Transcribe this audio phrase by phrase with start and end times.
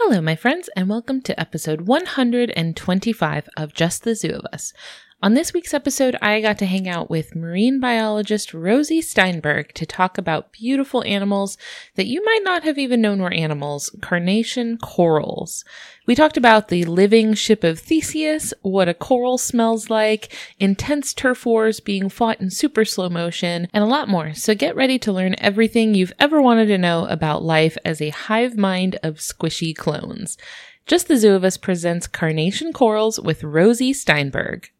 [0.00, 4.72] Hello, my friends, and welcome to episode 125 of Just the Zoo of Us.
[5.20, 9.84] On this week's episode, I got to hang out with marine biologist Rosie Steinberg to
[9.84, 11.58] talk about beautiful animals
[11.96, 15.64] that you might not have even known were animals, carnation corals.
[16.06, 21.44] We talked about the living ship of Theseus, what a coral smells like, intense turf
[21.44, 24.34] wars being fought in super slow motion, and a lot more.
[24.34, 28.10] So get ready to learn everything you've ever wanted to know about life as a
[28.10, 30.38] hive mind of squishy clones.
[30.86, 34.70] Just the Zoo of Us presents Carnation Corals with Rosie Steinberg.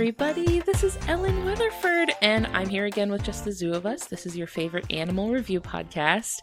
[0.00, 0.60] Everybody.
[0.60, 4.06] This is Ellen Weatherford, and I'm here again with Just the Zoo of Us.
[4.06, 6.38] This is your favorite animal review podcast.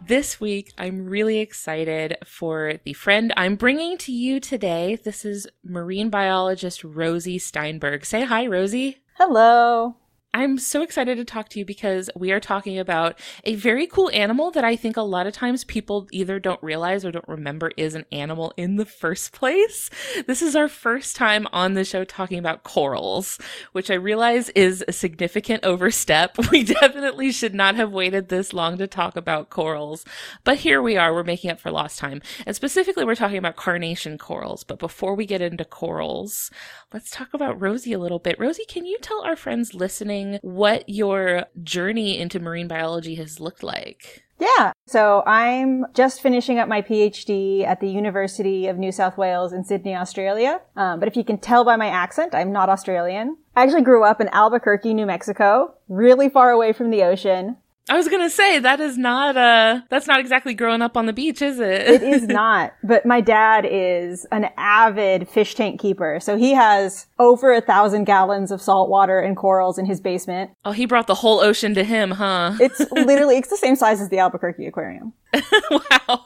[0.00, 4.96] This week, I'm really excited for the friend I'm bringing to you today.
[4.96, 8.06] This is marine biologist Rosie Steinberg.
[8.06, 9.02] Say hi, Rosie.
[9.18, 9.96] Hello.
[10.34, 14.10] I'm so excited to talk to you because we are talking about a very cool
[14.14, 17.70] animal that I think a lot of times people either don't realize or don't remember
[17.76, 19.90] is an animal in the first place.
[20.26, 23.38] This is our first time on the show talking about corals,
[23.72, 26.38] which I realize is a significant overstep.
[26.50, 30.02] We definitely should not have waited this long to talk about corals,
[30.44, 31.12] but here we are.
[31.12, 32.22] We're making up for lost time.
[32.46, 34.64] And specifically, we're talking about carnation corals.
[34.64, 36.50] But before we get into corals,
[36.90, 38.38] let's talk about Rosie a little bit.
[38.38, 43.62] Rosie, can you tell our friends listening what your journey into marine biology has looked
[43.62, 44.24] like?
[44.42, 44.72] Yeah.
[44.88, 49.62] So I'm just finishing up my PhD at the University of New South Wales in
[49.62, 50.60] Sydney, Australia.
[50.74, 53.36] Um, but if you can tell by my accent, I'm not Australian.
[53.54, 57.58] I actually grew up in Albuquerque, New Mexico, really far away from the ocean.
[57.88, 61.12] I was gonna say that is not uh that's not exactly growing up on the
[61.12, 61.88] beach, is it?
[61.88, 62.74] it is not.
[62.84, 68.04] But my dad is an avid fish tank keeper, so he has over a thousand
[68.04, 70.52] gallons of salt water and corals in his basement.
[70.64, 72.54] Oh, he brought the whole ocean to him, huh?
[72.60, 75.12] It's literally it's the same size as the Albuquerque Aquarium.
[75.70, 76.24] wow.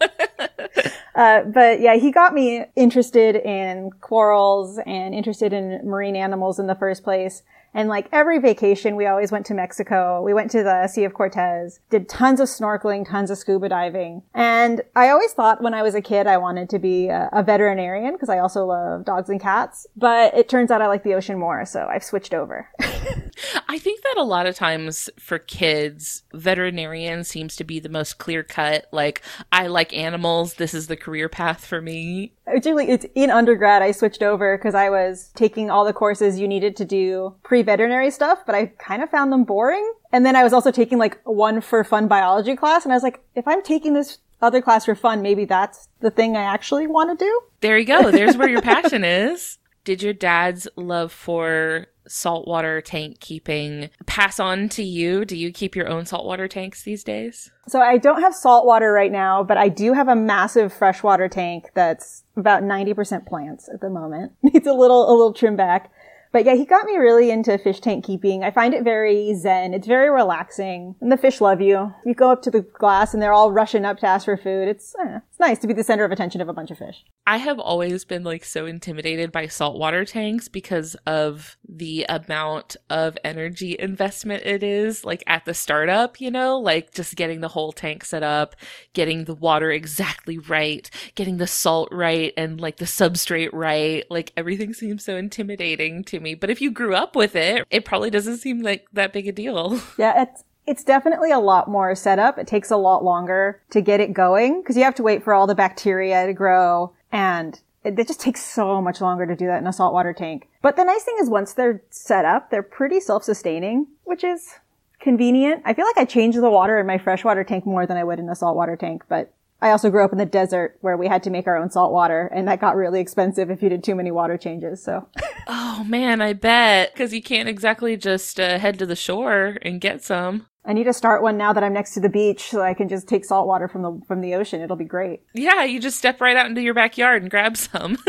[1.15, 6.67] uh, but yeah, he got me interested in corals and interested in marine animals in
[6.67, 7.43] the first place.
[7.77, 10.23] And like every vacation, we always went to Mexico.
[10.23, 14.23] We went to the Sea of Cortez, did tons of snorkeling, tons of scuba diving.
[14.35, 17.43] And I always thought when I was a kid, I wanted to be a, a
[17.43, 19.87] veterinarian because I also love dogs and cats.
[19.95, 21.67] But it turns out I like the ocean more.
[21.67, 22.67] So I've switched over.
[23.69, 28.19] I think that a lot of times for kids, veterinarian seems to be the most
[28.19, 28.87] clear cut.
[28.93, 29.23] Like,
[29.53, 30.55] I like animals.
[30.55, 32.33] This is the career path for me.
[32.47, 33.83] Actually, it's in undergrad.
[33.83, 38.11] I switched over because I was taking all the courses you needed to do pre-veterinary
[38.11, 39.93] stuff, but I kind of found them boring.
[40.13, 42.85] And then I was also taking like one for fun biology class.
[42.85, 46.11] And I was like, if I'm taking this other class for fun, maybe that's the
[46.11, 47.41] thing I actually want to do.
[47.61, 48.11] There you go.
[48.11, 49.59] There's where your passion is.
[49.85, 55.25] Did your dad's love for saltwater tank keeping pass on to you?
[55.25, 57.51] Do you keep your own saltwater tanks these days?
[57.69, 61.71] So I don't have saltwater right now, but I do have a massive freshwater tank
[61.75, 64.33] that's about 90% plants at the moment.
[64.43, 65.91] Needs a little, a little trim back.
[66.37, 68.45] But yeah, he got me really into fish tank keeping.
[68.45, 69.73] I find it very zen.
[69.73, 70.95] It's very relaxing.
[71.01, 71.95] And the fish love you.
[72.05, 74.69] You go up to the glass and they're all rushing up to ask for food.
[74.69, 77.07] It's, it's nice to be the center of attention of a bunch of fish.
[77.27, 83.17] I have always been like so intimidated by saltwater tanks because of the amount of
[83.25, 87.73] energy investment it is like at the startup, you know, like just getting the whole
[87.73, 88.55] tank set up,
[88.93, 94.05] getting the water exactly right, getting the salt right and like the substrate right.
[94.11, 96.26] Like everything seems so intimidating to me.
[96.35, 99.33] But if you grew up with it, it probably doesn't seem like that big a
[99.33, 99.81] deal.
[99.99, 102.39] Yeah, it's it's definitely a lot more setup.
[102.39, 105.33] It takes a lot longer to get it going because you have to wait for
[105.33, 109.47] all the bacteria to grow and it, it just takes so much longer to do
[109.47, 110.49] that in a saltwater tank.
[110.63, 114.55] But the nice thing is once they're set up, they're pretty self-sustaining, which is
[114.99, 115.63] convenient.
[115.65, 118.19] I feel like I change the water in my freshwater tank more than I would
[118.19, 121.23] in a saltwater tank, but I also grew up in the desert where we had
[121.25, 123.95] to make our own salt water and that got really expensive if you did too
[123.95, 124.83] many water changes.
[124.83, 125.09] So.
[125.47, 126.95] oh man, I bet.
[126.95, 130.47] Cause you can't exactly just uh, head to the shore and get some.
[130.65, 132.89] I need to start one now that I'm next to the beach so I can
[132.89, 134.61] just take salt water from the, from the ocean.
[134.61, 135.23] It'll be great.
[135.33, 137.99] Yeah, you just step right out into your backyard and grab some.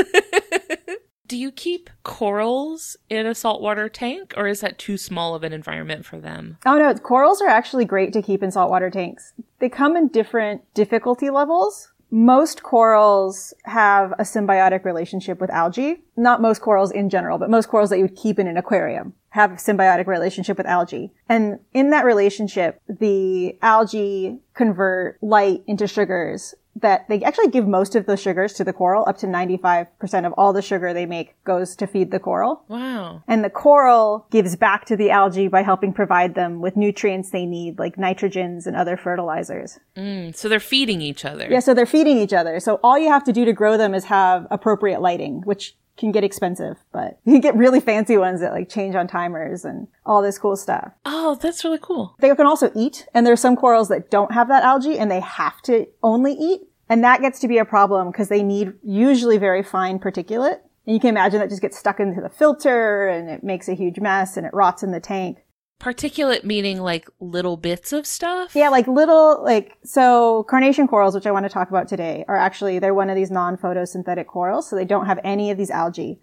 [1.28, 5.52] Do you keep corals in a saltwater tank or is that too small of an
[5.52, 6.58] environment for them?
[6.66, 9.34] Oh no, corals are actually great to keep in saltwater tanks.
[9.60, 16.04] They come in different difficulty levels, most corals have a symbiotic relationship with algae.
[16.16, 19.14] Not most corals in general, but most corals that you would keep in an aquarium
[19.38, 21.12] have a symbiotic relationship with algae.
[21.30, 27.96] And in that relationship, the algae convert light into sugars that they actually give most
[27.96, 29.08] of the sugars to the coral.
[29.08, 32.64] Up to 95% of all the sugar they make goes to feed the coral.
[32.68, 33.24] Wow.
[33.28, 37.46] And the coral gives back to the algae by helping provide them with nutrients they
[37.46, 39.80] need, like nitrogens and other fertilizers.
[39.96, 41.48] Mm, so they're feeding each other.
[41.50, 42.60] Yeah, so they're feeding each other.
[42.60, 46.12] So all you have to do to grow them is have appropriate lighting, which can
[46.12, 49.88] get expensive, but you can get really fancy ones that like change on timers and
[50.06, 50.92] all this cool stuff.
[51.06, 52.16] Oh, that's really cool.
[52.20, 55.20] They can also eat, and there's some corals that don't have that algae and they
[55.20, 56.62] have to only eat.
[56.90, 60.60] And that gets to be a problem because they need usually very fine particulate.
[60.86, 63.74] And you can imagine that just gets stuck into the filter and it makes a
[63.74, 65.40] huge mess and it rots in the tank.
[65.80, 68.56] Particulate meaning like little bits of stuff?
[68.56, 72.36] Yeah, like little, like, so carnation corals, which I want to talk about today, are
[72.36, 76.20] actually, they're one of these non-photosynthetic corals, so they don't have any of these algae.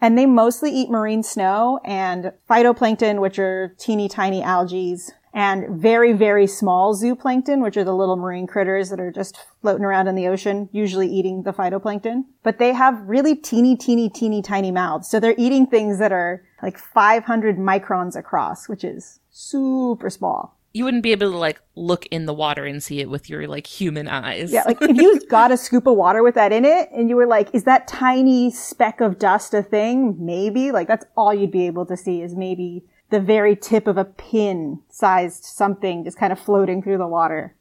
[0.00, 4.98] And they mostly eat marine snow and phytoplankton, which are teeny tiny algae,
[5.34, 9.84] and very, very small zooplankton, which are the little marine critters that are just floating
[9.84, 12.24] around in the ocean, usually eating the phytoplankton.
[12.42, 15.08] But they have really teeny, teeny, teeny, tiny mouths.
[15.08, 20.56] So they're eating things that are like 500 microns across, which is super small.
[20.74, 23.48] You wouldn't be able to like look in the water and see it with your
[23.48, 24.52] like human eyes.
[24.52, 27.16] Yeah, like if you got a scoop of water with that in it and you
[27.16, 30.16] were like, is that tiny speck of dust a thing?
[30.18, 30.70] Maybe.
[30.70, 34.04] Like that's all you'd be able to see is maybe the very tip of a
[34.04, 37.56] pin sized something just kind of floating through the water.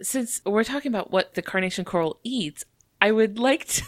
[0.00, 2.64] Since we're talking about what the carnation coral eats,
[3.00, 3.84] I would like to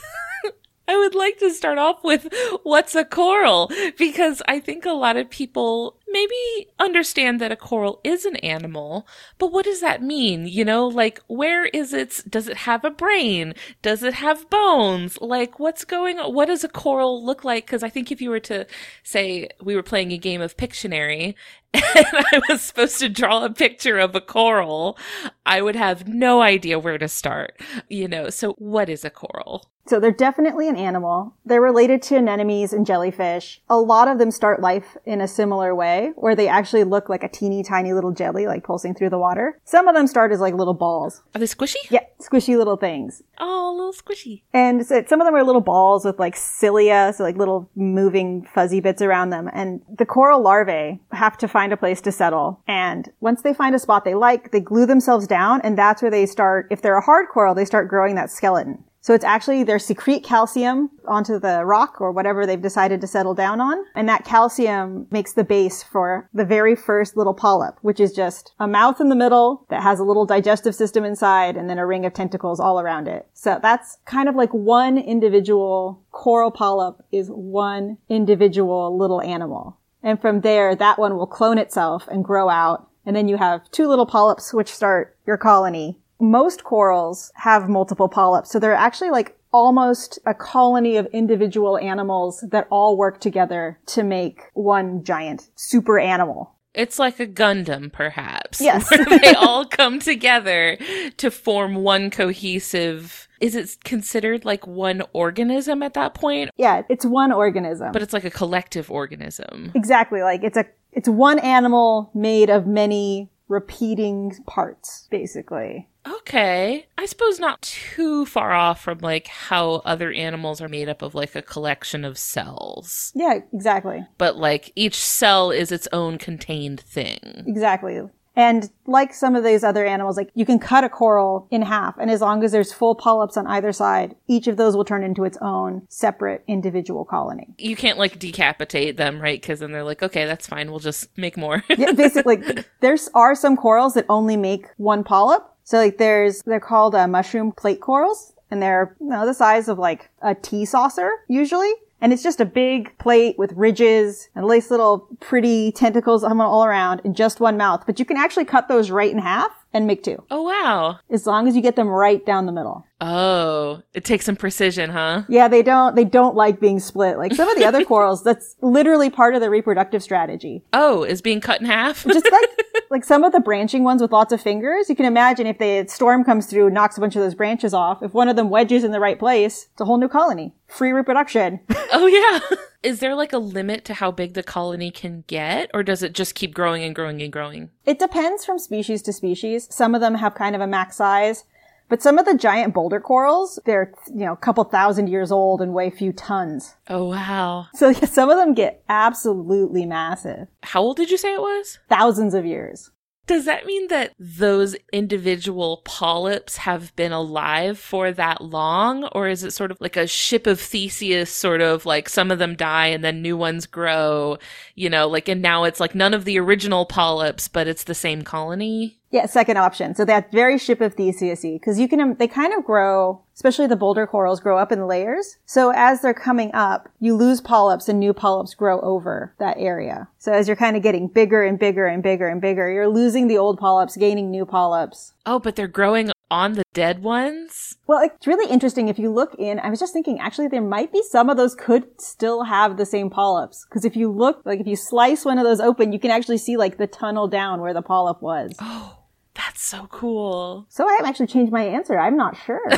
[0.88, 2.28] I would like to start off with
[2.62, 8.00] what's a coral because I think a lot of people maybe understand that a coral
[8.04, 9.06] is an animal,
[9.38, 10.46] but what does that mean?
[10.46, 13.54] You know, like where is its does it have a brain?
[13.82, 15.18] Does it have bones?
[15.20, 16.34] Like what's going on?
[16.34, 17.66] What does a coral look like?
[17.66, 18.66] Cuz I think if you were to
[19.02, 21.34] say we were playing a game of Pictionary
[21.74, 24.96] and I was supposed to draw a picture of a coral,
[25.44, 27.60] I would have no idea where to start.
[27.88, 29.70] You know, so what is a coral?
[29.86, 31.34] So they're definitely an animal.
[31.44, 33.60] They're related to anemones and jellyfish.
[33.68, 37.22] A lot of them start life in a similar way, where they actually look like
[37.22, 39.60] a teeny tiny little jelly, like pulsing through the water.
[39.64, 41.22] Some of them start as like little balls.
[41.34, 41.76] Are they squishy?
[41.90, 43.22] Yeah, squishy little things.
[43.38, 44.42] Oh, a little squishy.
[44.52, 48.46] And so some of them are little balls with like cilia, so like little moving
[48.54, 49.50] fuzzy bits around them.
[49.52, 52.62] And the coral larvae have to find a place to settle.
[52.66, 56.10] And once they find a spot they like, they glue themselves down, and that's where
[56.10, 58.84] they start, if they're a hard coral, they start growing that skeleton.
[59.04, 63.34] So it's actually they secrete calcium onto the rock or whatever they've decided to settle
[63.34, 63.84] down on.
[63.94, 68.54] And that calcium makes the base for the very first little polyp, which is just
[68.58, 71.84] a mouth in the middle that has a little digestive system inside and then a
[71.84, 73.28] ring of tentacles all around it.
[73.34, 79.76] So that's kind of like one individual coral polyp is one individual little animal.
[80.02, 82.88] And from there, that one will clone itself and grow out.
[83.04, 88.08] And then you have two little polyps, which start your colony most corals have multiple
[88.08, 88.50] polyps.
[88.50, 94.02] So they're actually like almost a colony of individual animals that all work together to
[94.02, 96.50] make one giant super animal.
[96.74, 98.60] It's like a Gundam, perhaps.
[98.60, 98.90] Yes.
[99.06, 100.76] where they all come together
[101.18, 103.28] to form one cohesive.
[103.40, 106.50] Is it considered like one organism at that point?
[106.56, 107.92] Yeah, it's one organism.
[107.92, 109.70] But it's like a collective organism.
[109.74, 110.22] exactly.
[110.22, 115.88] Like it's a, it's one animal made of many repeating parts, basically.
[116.06, 116.86] Okay.
[116.98, 121.14] I suppose not too far off from like how other animals are made up of
[121.14, 123.12] like a collection of cells.
[123.14, 124.06] Yeah, exactly.
[124.18, 127.44] But like each cell is its own contained thing.
[127.46, 128.02] Exactly.
[128.36, 131.96] And like some of these other animals, like you can cut a coral in half,
[131.98, 135.04] and as long as there's full polyps on either side, each of those will turn
[135.04, 137.48] into its own separate individual colony.
[137.58, 139.40] You can't like decapitate them, right?
[139.40, 140.70] Because then they're like, okay, that's fine.
[140.70, 141.62] We'll just make more.
[141.76, 142.40] Yeah, basically,
[142.80, 145.42] there are some corals that only make one polyp.
[145.64, 149.68] So like there's, they're called uh, mushroom plate corals, and they're you know, the size
[149.68, 151.72] of like a tea saucer usually.
[152.04, 157.00] And it's just a big plate with ridges and nice little pretty tentacles all around
[157.02, 157.84] in just one mouth.
[157.86, 160.22] But you can actually cut those right in half and make two.
[160.30, 160.98] oh wow.
[161.10, 162.86] As long as you get them right down the middle.
[163.00, 165.24] Oh, it takes some precision, huh?
[165.28, 167.18] Yeah, they don't, they don't like being split.
[167.18, 170.62] Like some of the other corals, that's literally part of the reproductive strategy.
[170.72, 172.04] Oh, is being cut in half?
[172.04, 172.48] Just like,
[172.90, 175.86] like some of the branching ones with lots of fingers, you can imagine if the
[175.88, 178.84] storm comes through knocks a bunch of those branches off, if one of them wedges
[178.84, 180.54] in the right place, it's a whole new colony.
[180.74, 181.60] Free reproduction.
[181.92, 182.56] oh yeah.
[182.82, 186.12] Is there like a limit to how big the colony can get, or does it
[186.12, 187.70] just keep growing and growing and growing?
[187.86, 189.68] It depends from species to species.
[189.70, 191.44] Some of them have kind of a max size.
[191.88, 195.60] But some of the giant boulder corals, they're, you know, a couple thousand years old
[195.60, 196.74] and weigh a few tons.
[196.88, 197.66] Oh, wow.
[197.74, 200.48] So yeah, some of them get absolutely massive.
[200.62, 201.78] How old did you say it was?
[201.88, 202.90] Thousands of years.
[203.26, 209.04] Does that mean that those individual polyps have been alive for that long?
[209.12, 212.38] Or is it sort of like a ship of Theseus, sort of like some of
[212.38, 214.36] them die and then new ones grow,
[214.74, 217.94] you know, like, and now it's like none of the original polyps, but it's the
[217.94, 218.98] same colony?
[219.14, 219.94] Yeah, second option.
[219.94, 223.68] So that's very ship of Theseus because you can, um, they kind of grow, especially
[223.68, 225.36] the boulder corals grow up in layers.
[225.46, 230.08] So as they're coming up, you lose polyps and new polyps grow over that area.
[230.18, 233.28] So as you're kind of getting bigger and bigger and bigger and bigger, you're losing
[233.28, 235.14] the old polyps, gaining new polyps.
[235.24, 237.76] Oh, but they're growing on the dead ones?
[237.86, 239.60] Well, it's really interesting if you look in.
[239.60, 242.86] I was just thinking, actually, there might be some of those could still have the
[242.86, 243.64] same polyps.
[243.64, 246.38] Because if you look, like if you slice one of those open, you can actually
[246.38, 248.56] see like the tunnel down where the polyp was.
[248.60, 249.03] Oh,
[249.34, 250.66] that's so cool.
[250.68, 251.98] So I have actually changed my answer.
[251.98, 252.60] I'm not sure.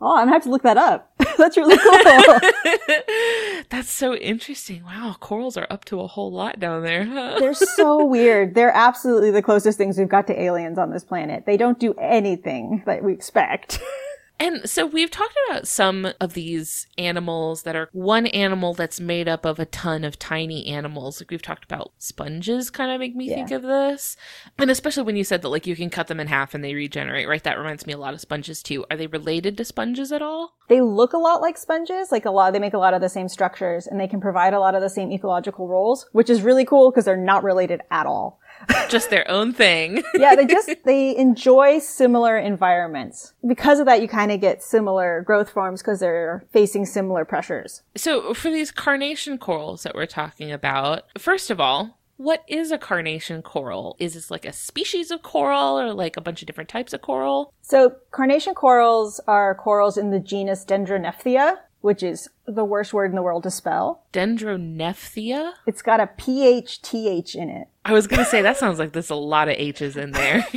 [0.00, 1.12] oh, I'm gonna have to look that up.
[1.38, 3.64] That's really cool.
[3.70, 4.84] That's so interesting.
[4.84, 7.04] Wow, corals are up to a whole lot down there.
[7.04, 7.36] Huh?
[7.38, 8.54] They're so weird.
[8.54, 11.46] They're absolutely the closest things we've got to aliens on this planet.
[11.46, 13.80] They don't do anything that we expect.
[14.40, 19.28] And so we've talked about some of these animals that are one animal that's made
[19.28, 21.20] up of a ton of tiny animals.
[21.20, 23.34] Like we've talked about sponges kind of make me Yeah.
[23.36, 24.16] think of this.
[24.58, 26.74] And especially when you said that like you can cut them in half and they
[26.74, 27.44] regenerate, right?
[27.44, 28.86] That reminds me a lot of sponges too.
[28.90, 30.54] Are they related to sponges at all?
[30.70, 33.08] they look a lot like sponges, like a lot, they make a lot of the
[33.08, 36.42] same structures and they can provide a lot of the same ecological roles, which is
[36.42, 38.39] really cool because they're not related at all.
[38.88, 40.02] Just their own thing.
[40.14, 43.34] yeah, they just they enjoy similar environments.
[43.46, 47.82] Because of that, you kind of get similar growth forms because they're facing similar pressures.
[47.96, 52.76] So, for these carnation corals that we're talking about, first of all, what is a
[52.76, 53.96] carnation coral?
[53.98, 57.00] Is this like a species of coral or like a bunch of different types of
[57.00, 57.54] coral?
[57.62, 63.16] So carnation corals are corals in the genus Dendronephthya, which is the worst word in
[63.16, 64.02] the world to spell.
[64.12, 65.52] Dendronephthya?
[65.66, 67.68] It's got a PHTH in it.
[67.84, 70.46] I was going to say that sounds like there's a lot of H's in there.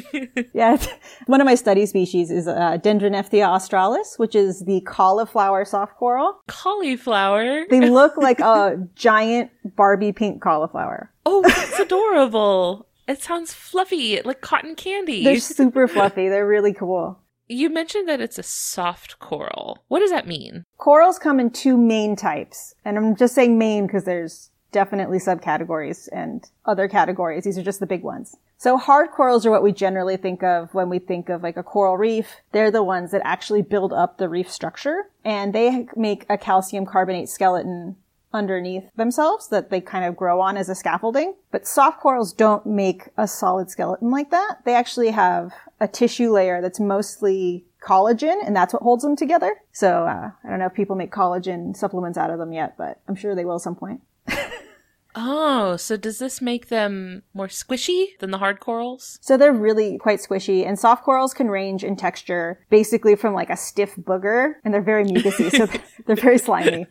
[0.53, 0.77] Yeah,
[1.25, 6.39] one of my study species is uh, Dendronephthya australis, which is the cauliflower soft coral.
[6.47, 7.65] Cauliflower.
[7.69, 11.11] They look like a giant Barbie pink cauliflower.
[11.25, 12.87] Oh, that's adorable.
[13.07, 15.23] It sounds fluffy, like cotton candy.
[15.23, 16.29] They're super fluffy.
[16.29, 17.19] They're really cool.
[17.47, 19.83] You mentioned that it's a soft coral.
[19.87, 20.63] What does that mean?
[20.77, 26.09] Corals come in two main types, and I'm just saying main because there's definitely subcategories
[26.11, 27.43] and other categories.
[27.43, 28.35] These are just the big ones.
[28.57, 31.63] So hard corals are what we generally think of when we think of like a
[31.63, 32.37] coral reef.
[32.53, 36.85] They're the ones that actually build up the reef structure and they make a calcium
[36.85, 37.97] carbonate skeleton
[38.33, 41.35] underneath themselves that they kind of grow on as a scaffolding.
[41.51, 44.59] But soft corals don't make a solid skeleton like that.
[44.65, 49.55] They actually have a tissue layer that's mostly collagen and that's what holds them together.
[49.71, 52.99] So uh, I don't know if people make collagen supplements out of them yet, but
[53.07, 54.01] I'm sure they will some point.
[55.15, 59.19] Oh, so does this make them more squishy than the hard corals?
[59.21, 63.49] So they're really quite squishy and soft corals can range in texture basically from like
[63.49, 65.51] a stiff booger and they're very mucousy.
[65.51, 65.67] so
[66.05, 66.87] they're very slimy.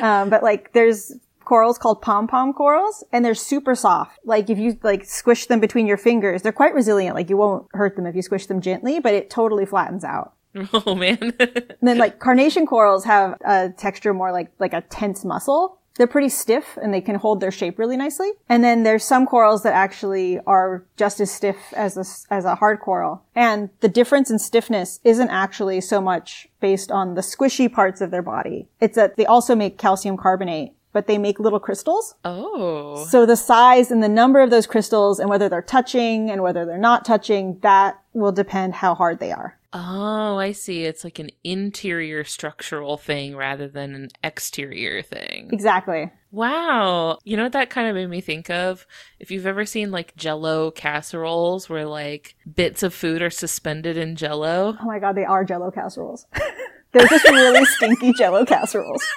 [0.00, 1.12] Um, but like there's
[1.44, 4.18] corals called pom-pom corals and they're super soft.
[4.24, 7.14] Like if you like squish them between your fingers, they're quite resilient.
[7.16, 10.34] Like you won't hurt them if you squish them gently, but it totally flattens out.
[10.74, 11.32] Oh man.
[11.40, 15.78] And then like carnation corals have a texture more like, like a tense muscle.
[15.96, 18.30] They're pretty stiff and they can hold their shape really nicely.
[18.48, 22.54] And then there's some corals that actually are just as stiff as a, as a
[22.56, 23.24] hard coral.
[23.34, 28.10] And the difference in stiffness isn't actually so much based on the squishy parts of
[28.10, 28.68] their body.
[28.80, 32.14] It's that they also make calcium carbonate, but they make little crystals.
[32.24, 33.04] oh.
[33.06, 36.64] So the size and the number of those crystals and whether they're touching and whether
[36.64, 39.58] they're not touching, that will depend how hard they are.
[39.74, 40.84] Oh, I see.
[40.84, 45.48] It's like an interior structural thing rather than an exterior thing.
[45.50, 46.10] Exactly.
[46.30, 47.18] Wow.
[47.24, 48.86] You know what that kind of made me think of?
[49.18, 54.16] If you've ever seen like jello casseroles where like bits of food are suspended in
[54.16, 54.76] jello.
[54.80, 56.26] Oh my god, they are jello casseroles.
[56.92, 59.02] They're just really stinky jello casseroles.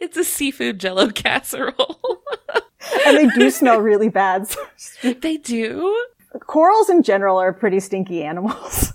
[0.00, 2.00] It's a seafood jello casserole.
[3.06, 4.48] And they do smell really bad.
[5.02, 6.04] they do?
[6.46, 8.92] Corals in general are pretty stinky animals.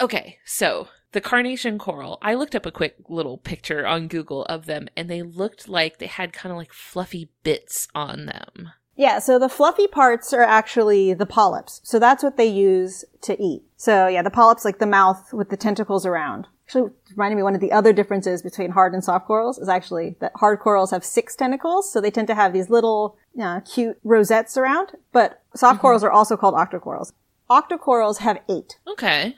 [0.00, 2.18] Okay, so the carnation coral.
[2.20, 5.98] I looked up a quick little picture on Google of them and they looked like
[5.98, 8.72] they had kind of like fluffy bits on them.
[8.96, 11.80] Yeah, so the fluffy parts are actually the polyps.
[11.84, 13.62] So that's what they use to eat.
[13.76, 16.48] So yeah, the polyps like the mouth with the tentacles around.
[16.66, 20.16] Actually, reminding me one of the other differences between hard and soft corals is actually
[20.20, 23.98] that hard corals have six tentacles, so they tend to have these little uh, cute
[24.02, 24.92] rosettes around.
[25.12, 27.12] But soft corals are also called octocorals.
[27.50, 28.78] Octocorals have eight.
[28.86, 29.36] Okay.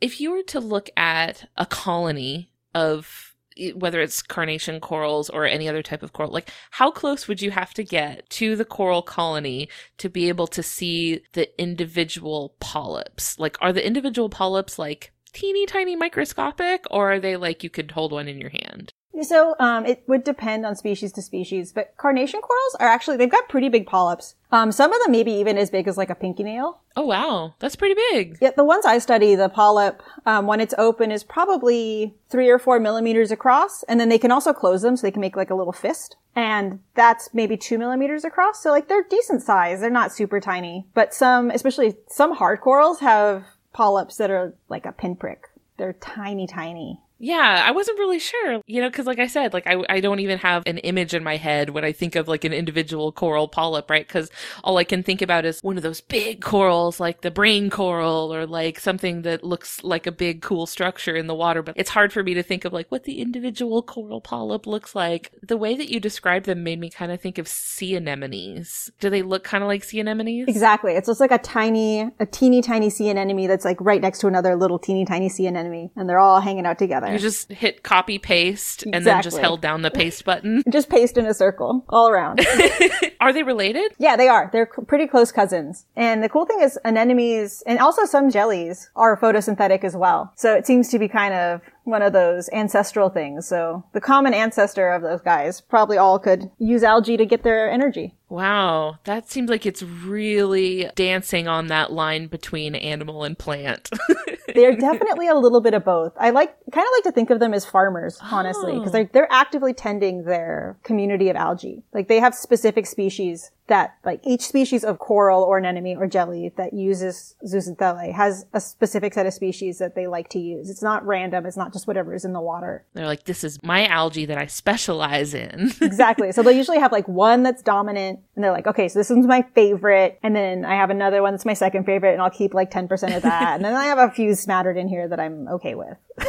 [0.00, 3.34] If you were to look at a colony of
[3.74, 7.50] whether it's carnation corals or any other type of coral, like how close would you
[7.50, 13.38] have to get to the coral colony to be able to see the individual polyps?
[13.38, 17.90] Like, are the individual polyps like teeny tiny microscopic or are they like you could
[17.92, 18.92] hold one in your hand?
[19.22, 23.30] So um, it would depend on species to species, but carnation corals are actually they've
[23.30, 24.34] got pretty big polyps.
[24.52, 26.80] Um, some of them maybe even as big as like a pinky nail.
[26.96, 28.38] Oh wow, that's pretty big.
[28.40, 32.58] Yeah, the ones I study, the polyp um, when it's open is probably three or
[32.58, 35.50] four millimeters across, and then they can also close them so they can make like
[35.50, 38.62] a little fist, and that's maybe two millimeters across.
[38.62, 39.80] So like they're decent size.
[39.80, 44.86] They're not super tiny, but some, especially some hard corals, have polyps that are like
[44.86, 45.48] a pinprick.
[45.76, 47.00] They're tiny, tiny.
[47.18, 50.20] Yeah, I wasn't really sure, you know, because like I said, like I, I don't
[50.20, 53.48] even have an image in my head when I think of like an individual coral
[53.48, 54.06] polyp, right?
[54.06, 54.30] Because
[54.62, 58.34] all I can think about is one of those big corals, like the brain coral,
[58.34, 61.62] or like something that looks like a big cool structure in the water.
[61.62, 64.94] But it's hard for me to think of like what the individual coral polyp looks
[64.94, 65.32] like.
[65.42, 68.90] The way that you described them made me kind of think of sea anemones.
[69.00, 70.48] Do they look kind of like sea anemones?
[70.48, 70.92] Exactly.
[70.92, 74.26] It's just like a tiny, a teeny tiny sea anemone that's like right next to
[74.26, 77.05] another little teeny tiny sea anemone, and they're all hanging out together.
[77.12, 80.62] You just hit copy paste and then just held down the paste button.
[80.70, 82.44] Just paste in a circle all around.
[83.20, 83.92] are they related?
[83.98, 84.50] yeah, they are.
[84.52, 85.86] They're c- pretty close cousins.
[85.96, 90.32] And the cool thing is anemones and also some jellies are photosynthetic as well.
[90.36, 93.46] So it seems to be kind of one of those ancestral things.
[93.46, 97.70] So the common ancestor of those guys probably all could use algae to get their
[97.70, 98.14] energy.
[98.28, 103.88] Wow, that seems like it's really dancing on that line between animal and plant.
[104.54, 106.12] They're definitely a little bit of both.
[106.18, 108.92] I like, kind of like to think of them as farmers, honestly, because oh.
[108.92, 111.84] they're, they're actively tending their community of algae.
[111.92, 116.52] Like they have specific species that, like each species of coral or anemone or jelly
[116.56, 120.70] that uses zooxanthellae has a specific set of species that they like to use.
[120.70, 121.46] It's not random.
[121.46, 122.84] It's not just whatever is in the water.
[122.94, 125.72] They're like, this is my algae that I specialize in.
[125.86, 126.32] Exactly.
[126.32, 129.26] so they'll usually have like one that's dominant and they're like, okay, so this one's
[129.26, 130.18] my favorite.
[130.22, 133.16] And then I have another one that's my second favorite and I'll keep like 10%
[133.16, 133.56] of that.
[133.56, 135.96] and then I have a few smattered in here that I'm okay with.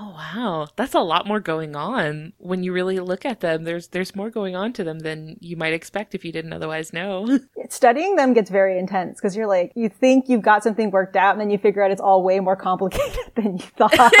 [0.00, 3.64] oh wow, that's a lot more going on when you really look at them.
[3.64, 6.92] There's there's more going on to them than you might expect if you didn't otherwise
[6.92, 7.40] know.
[7.68, 11.32] Studying them gets very intense because you're like, you think you've got something worked out
[11.32, 14.12] and then you figure out it's all way more complicated than you thought.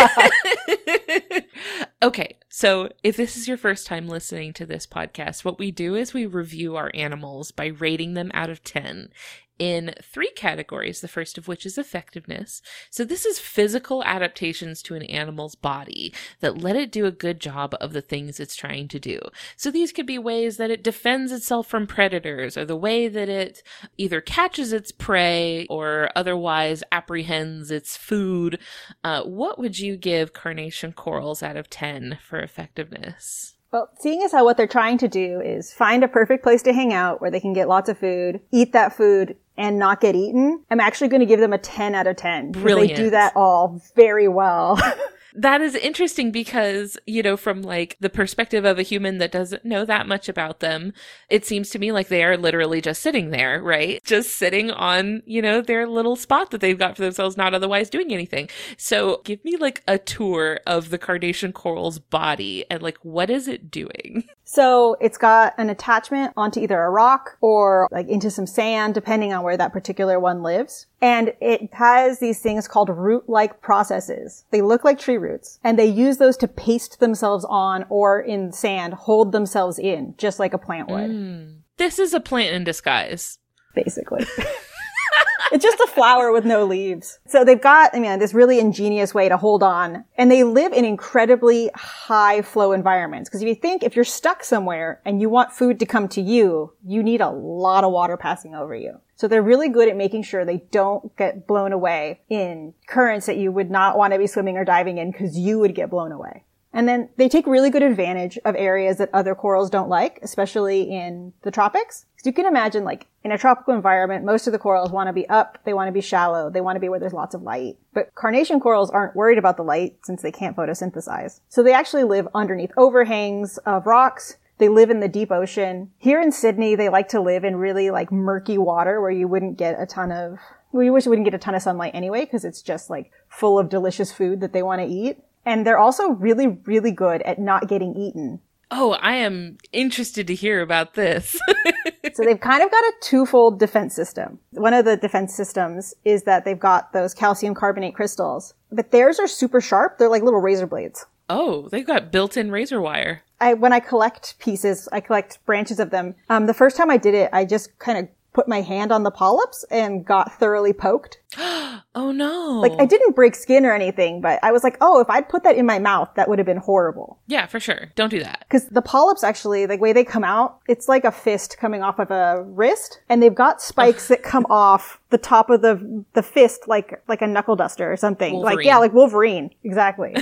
[2.02, 5.94] okay, so if this is your first time listening to this podcast, what we do
[5.94, 9.10] is we review our animals by rating them out of 10
[9.58, 12.62] in three categories, the first of which is effectiveness.
[12.90, 17.40] So this is physical adaptations to an animal's body that let it do a good
[17.40, 19.20] job of the things it's trying to do.
[19.56, 23.28] So these could be ways that it defends itself from predators or the way that
[23.28, 23.62] it
[23.96, 28.58] either catches its prey or otherwise apprehends its food.
[29.02, 33.54] Uh, what would you give carnation corals out of 10 for effectiveness?
[33.70, 36.72] Well, seeing as how what they're trying to do is find a perfect place to
[36.72, 40.14] hang out where they can get lots of food, eat that food, and not get
[40.14, 42.52] eaten, I'm actually going to give them a 10 out of 10.
[42.52, 42.96] because They Brilliant.
[42.96, 44.78] do that all very well.
[45.34, 49.64] That is interesting because, you know, from like the perspective of a human that doesn't
[49.64, 50.92] know that much about them,
[51.28, 54.02] it seems to me like they are literally just sitting there, right?
[54.04, 57.90] Just sitting on, you know, their little spot that they've got for themselves, not otherwise
[57.90, 58.48] doing anything.
[58.76, 63.48] So give me like a tour of the carnation coral's body and like what is
[63.48, 64.24] it doing?
[64.44, 69.32] so it's got an attachment onto either a rock or like into some sand, depending
[69.32, 70.86] on where that particular one lives.
[71.00, 74.44] And it has these things called root-like processes.
[74.50, 78.52] They look like tree roots and they use those to paste themselves on or in
[78.52, 81.10] sand, hold themselves in, just like a plant would.
[81.10, 81.58] Mm.
[81.76, 83.38] This is a plant in disguise.
[83.74, 84.26] basically.
[85.52, 87.18] it's just a flower with no leaves.
[87.26, 90.04] So they've got, I mean, this really ingenious way to hold on.
[90.16, 93.28] And they live in incredibly high flow environments.
[93.28, 96.20] Because if you think if you're stuck somewhere and you want food to come to
[96.20, 99.00] you, you need a lot of water passing over you.
[99.18, 103.36] So they're really good at making sure they don't get blown away in currents that
[103.36, 106.12] you would not want to be swimming or diving in because you would get blown
[106.12, 106.44] away.
[106.72, 110.82] And then they take really good advantage of areas that other corals don't like, especially
[110.82, 112.06] in the tropics.
[112.14, 115.12] Because you can imagine, like, in a tropical environment, most of the corals want to
[115.12, 117.42] be up, they want to be shallow, they want to be where there's lots of
[117.42, 117.76] light.
[117.94, 121.40] But carnation corals aren't worried about the light since they can't photosynthesize.
[121.48, 124.36] So they actually live underneath overhangs of rocks.
[124.58, 125.90] They live in the deep ocean.
[125.98, 129.56] Here in Sydney, they like to live in really like murky water where you wouldn't
[129.56, 130.38] get a ton of,
[130.72, 133.10] well, you wish you wouldn't get a ton of sunlight anyway, because it's just like
[133.28, 135.18] full of delicious food that they want to eat.
[135.44, 138.40] And they're also really, really good at not getting eaten.
[138.70, 141.38] Oh, I am interested to hear about this.
[142.18, 144.40] So they've kind of got a twofold defense system.
[144.50, 149.20] one of the defense systems is that they've got those calcium carbonate crystals, but theirs
[149.20, 149.98] are super sharp.
[149.98, 151.06] They're like little razor blades.
[151.28, 153.22] Oh, they've got built-in razor wire.
[153.40, 156.14] I when I collect pieces, I collect branches of them.
[156.28, 159.02] Um, the first time I did it, I just kind of put my hand on
[159.02, 161.18] the polyps and got thoroughly poked.
[161.38, 162.60] oh no.
[162.62, 165.42] Like I didn't break skin or anything, but I was like, oh, if I'd put
[165.42, 167.18] that in my mouth, that would have been horrible.
[167.26, 167.90] Yeah, for sure.
[167.96, 168.44] Don't do that.
[168.48, 171.98] Because the polyps actually, the way they come out, it's like a fist coming off
[171.98, 176.22] of a wrist, and they've got spikes that come off the top of the the
[176.22, 178.34] fist like like a knuckle duster or something.
[178.34, 178.56] Wolverine.
[178.56, 179.50] Like yeah, like Wolverine.
[179.64, 180.14] Exactly.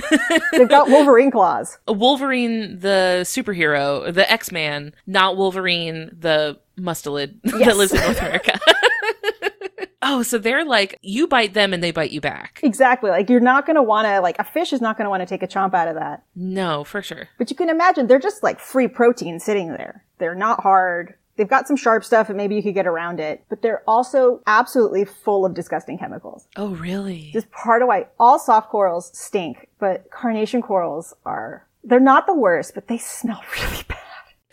[0.53, 1.77] they've got Wolverine claws.
[1.87, 8.59] A Wolverine, the superhero, the X-Man, not Wolverine, the mustelid that lives in North America.
[10.01, 12.59] oh, so they're like, you bite them and they bite you back.
[12.63, 13.09] Exactly.
[13.09, 15.47] Like you're not gonna wanna like a fish is not gonna want to take a
[15.47, 16.23] chomp out of that.
[16.35, 17.29] No, for sure.
[17.37, 20.03] But you can imagine they're just like free protein sitting there.
[20.19, 21.15] They're not hard.
[21.35, 24.41] They've got some sharp stuff and maybe you could get around it, but they're also
[24.47, 26.47] absolutely full of disgusting chemicals.
[26.55, 27.29] Oh, really?
[27.31, 32.33] Just part of why all soft corals stink, but carnation corals are, they're not the
[32.33, 33.99] worst, but they smell really bad.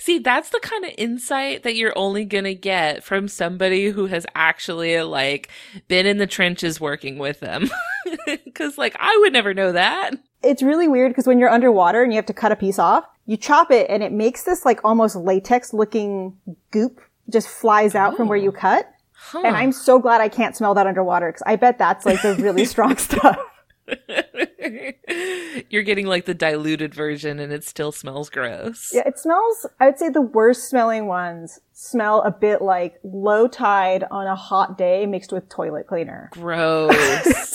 [0.05, 4.05] See, that's the kind of insight that you're only going to get from somebody who
[4.05, 5.49] has actually like
[5.89, 7.71] been in the trenches working with them.
[8.55, 10.11] Cuz like I would never know that.
[10.43, 13.07] It's really weird because when you're underwater and you have to cut a piece off,
[13.25, 16.37] you chop it and it makes this like almost latex looking
[16.71, 18.61] goop just flies out from where you oh.
[18.61, 18.91] cut.
[19.15, 19.41] Huh.
[19.43, 22.35] And I'm so glad I can't smell that underwater because I bet that's like the
[22.35, 23.39] really strong stuff.
[25.71, 28.91] You're getting like the diluted version and it still smells gross.
[28.95, 33.49] Yeah, it smells, I would say the worst smelling ones smell a bit like low
[33.49, 36.31] tide on a hot day mixed with toilet cleaner.
[36.33, 36.95] Gross.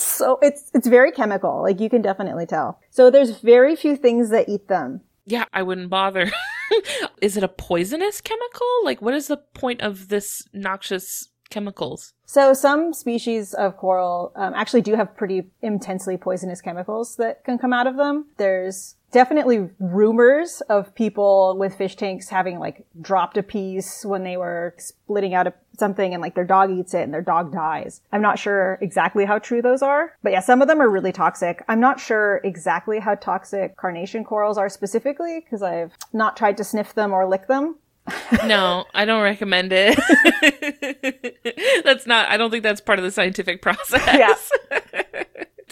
[0.20, 1.62] So it's, it's very chemical.
[1.62, 2.78] Like you can definitely tell.
[2.90, 5.00] So there's very few things that eat them.
[5.24, 6.30] yeah, I wouldn't bother.
[7.22, 8.66] Is it a poisonous chemical?
[8.84, 12.14] Like what is the point of this noxious chemicals?
[12.24, 17.58] So some species of coral um, actually do have pretty intensely poisonous chemicals that can
[17.58, 18.26] come out of them.
[18.36, 24.36] There's definitely rumors of people with fish tanks having like dropped a piece when they
[24.36, 28.02] were splitting out something and like their dog eats it and their dog dies.
[28.12, 31.12] I'm not sure exactly how true those are, but yeah, some of them are really
[31.12, 31.64] toxic.
[31.68, 36.64] I'm not sure exactly how toxic carnation corals are specifically because I've not tried to
[36.64, 37.76] sniff them or lick them.
[38.44, 39.98] No, I don't recommend it.
[41.84, 44.02] that's not I don't think that's part of the scientific process.
[44.06, 44.34] Yeah.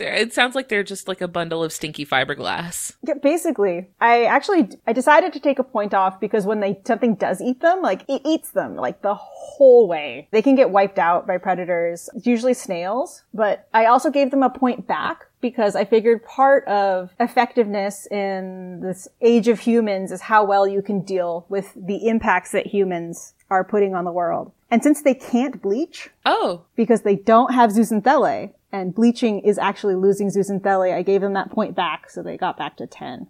[0.00, 2.94] it sounds like they're just like a bundle of stinky fiberglass.
[3.02, 7.14] Yeah, basically, I actually I decided to take a point off because when they something
[7.14, 10.28] does eat them, like it eats them like the whole way.
[10.30, 13.24] They can get wiped out by predators, usually snails.
[13.34, 18.80] But I also gave them a point back because I figured part of effectiveness in
[18.80, 23.34] this age of humans is how well you can deal with the impacts that humans
[23.50, 24.52] are putting on the world.
[24.70, 29.94] And since they can't bleach Oh, because they don't have zooxanthellae, and bleaching is actually
[29.94, 33.26] losing zooxanthellae, I gave them that point back, so they got back to 10.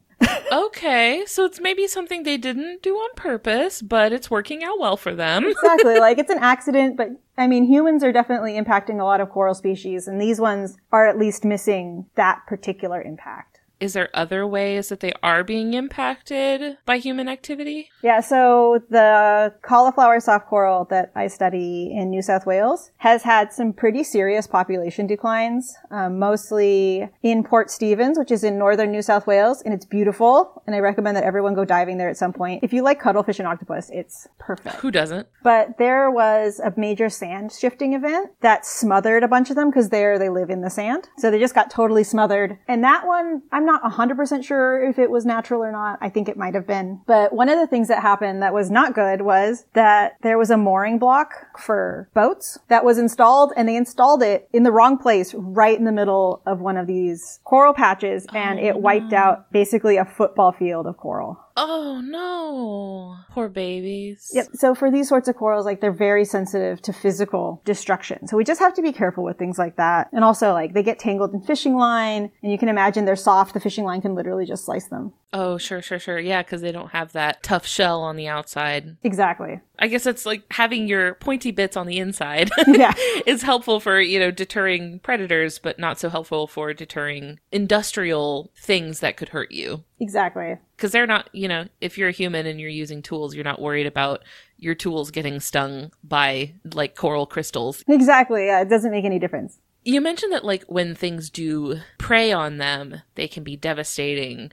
[0.52, 1.24] Okay.
[1.26, 5.14] So it's maybe something they didn't do on purpose, but it's working out well for
[5.14, 5.44] them.
[5.48, 5.98] exactly.
[5.98, 9.54] Like it's an accident, but I mean, humans are definitely impacting a lot of coral
[9.54, 13.57] species, and these ones are at least missing that particular impact.
[13.80, 17.90] Is there other ways that they are being impacted by human activity?
[18.02, 23.52] Yeah, so the cauliflower soft coral that I study in New South Wales has had
[23.52, 29.02] some pretty serious population declines, um, mostly in Port Stephens, which is in northern New
[29.02, 32.32] South Wales, and it's beautiful, and I recommend that everyone go diving there at some
[32.32, 32.64] point.
[32.64, 34.76] If you like cuttlefish and octopus, it's perfect.
[34.76, 35.28] Who doesn't?
[35.44, 39.90] But there was a major sand shifting event that smothered a bunch of them because
[39.90, 41.08] there they live in the sand.
[41.18, 42.58] So they just got totally smothered.
[42.66, 45.98] And that one, I'm not 100% sure if it was natural or not.
[46.00, 47.00] I think it might have been.
[47.06, 50.50] But one of the things that happened that was not good was that there was
[50.50, 54.98] a mooring block for boats that was installed and they installed it in the wrong
[54.98, 59.16] place right in the middle of one of these coral patches and it wiped oh,
[59.16, 61.38] out basically a football field of coral.
[61.60, 63.16] Oh no.
[63.32, 64.30] Poor babies.
[64.32, 64.46] Yep.
[64.54, 68.28] So for these sorts of corals, like they're very sensitive to physical destruction.
[68.28, 70.08] So we just have to be careful with things like that.
[70.12, 73.54] And also like they get tangled in fishing line and you can imagine they're soft.
[73.54, 75.12] The fishing line can literally just slice them.
[75.32, 76.18] Oh, sure, sure, sure.
[76.18, 78.96] Yeah, because they don't have that tough shell on the outside.
[79.02, 79.60] Exactly.
[79.78, 82.94] I guess it's like having your pointy bits on the inside Yeah.
[83.26, 89.00] is helpful for, you know, deterring predators, but not so helpful for deterring industrial things
[89.00, 89.84] that could hurt you.
[90.00, 90.56] Exactly.
[90.78, 93.60] Because they're not, you know, if you're a human and you're using tools, you're not
[93.60, 94.22] worried about
[94.58, 97.82] your tools getting stung by like coral crystals.
[97.88, 98.46] Exactly.
[98.46, 98.60] Yeah.
[98.60, 99.58] It doesn't make any difference.
[99.84, 104.52] You mentioned that like when things do prey on them, they can be devastating.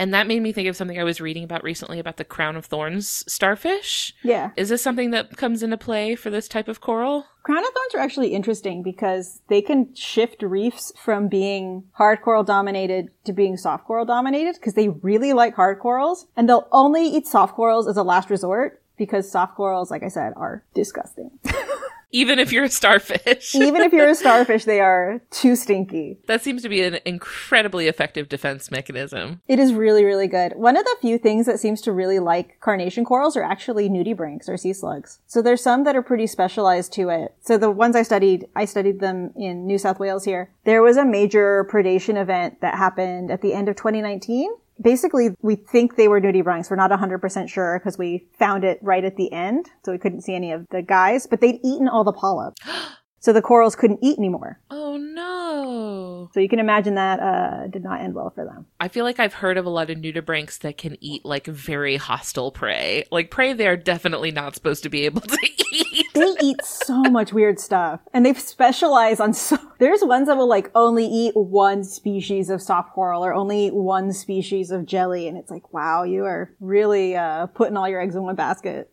[0.00, 2.56] And that made me think of something I was reading about recently about the crown
[2.56, 4.14] of thorns starfish.
[4.22, 4.52] Yeah.
[4.56, 7.26] Is this something that comes into play for this type of coral?
[7.42, 12.42] Crown of thorns are actually interesting because they can shift reefs from being hard coral
[12.42, 17.06] dominated to being soft coral dominated because they really like hard corals and they'll only
[17.06, 21.30] eat soft corals as a last resort because soft corals, like I said, are disgusting.
[22.12, 23.54] Even if you're a starfish.
[23.54, 26.18] Even if you're a starfish, they are too stinky.
[26.26, 29.40] that seems to be an incredibly effective defense mechanism.
[29.48, 30.54] It is really, really good.
[30.56, 34.48] One of the few things that seems to really like carnation corals are actually nudibranchs
[34.48, 35.18] or sea slugs.
[35.26, 37.34] So there's some that are pretty specialized to it.
[37.40, 40.50] So the ones I studied, I studied them in New South Wales here.
[40.64, 45.56] There was a major predation event that happened at the end of 2019 basically we
[45.56, 46.70] think they were nudibranchs.
[46.70, 49.70] We're not 100% sure because we found it right at the end.
[49.84, 52.60] So we couldn't see any of the guys, but they'd eaten all the polyps.
[53.20, 54.58] so the corals couldn't eat anymore.
[54.70, 56.30] Oh no.
[56.32, 58.66] So you can imagine that uh, did not end well for them.
[58.80, 61.96] I feel like I've heard of a lot of nudibranchs that can eat like very
[61.96, 63.04] hostile prey.
[63.10, 65.38] Like prey they're definitely not supposed to be able to
[65.72, 66.06] eat.
[66.14, 68.00] They eat so much weird stuff.
[68.14, 72.62] And they specialize on so there's ones that will like only eat one species of
[72.62, 76.54] soft coral or only eat one species of jelly and it's like, wow, you are
[76.58, 78.90] really uh, putting all your eggs in one basket.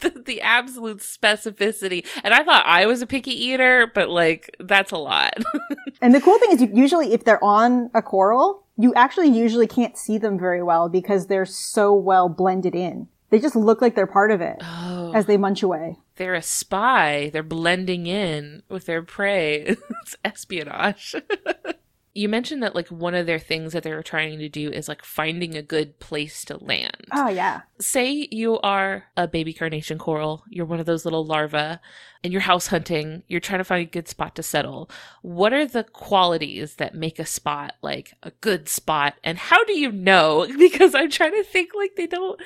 [0.14, 2.06] the, the absolute specificity.
[2.24, 5.34] And I thought I was a picky eater, but like that's a lot.
[6.02, 9.98] And the cool thing is, usually if they're on a coral, you actually usually can't
[9.98, 13.08] see them very well because they're so well blended in.
[13.28, 15.98] They just look like they're part of it oh, as they munch away.
[16.16, 17.28] they're a spy.
[17.32, 19.76] They're blending in with their prey.
[20.02, 21.14] it's espionage.
[22.12, 25.04] You mentioned that like one of their things that they're trying to do is like
[25.04, 27.06] finding a good place to land.
[27.12, 27.62] Oh yeah.
[27.80, 31.78] say you are a baby carnation coral, you're one of those little larvae,
[32.24, 34.90] and you're house hunting, you're trying to find a good spot to settle.
[35.22, 39.14] What are the qualities that make a spot like a good spot?
[39.22, 40.46] And how do you know?
[40.60, 42.40] Because I'm trying to think like they don't.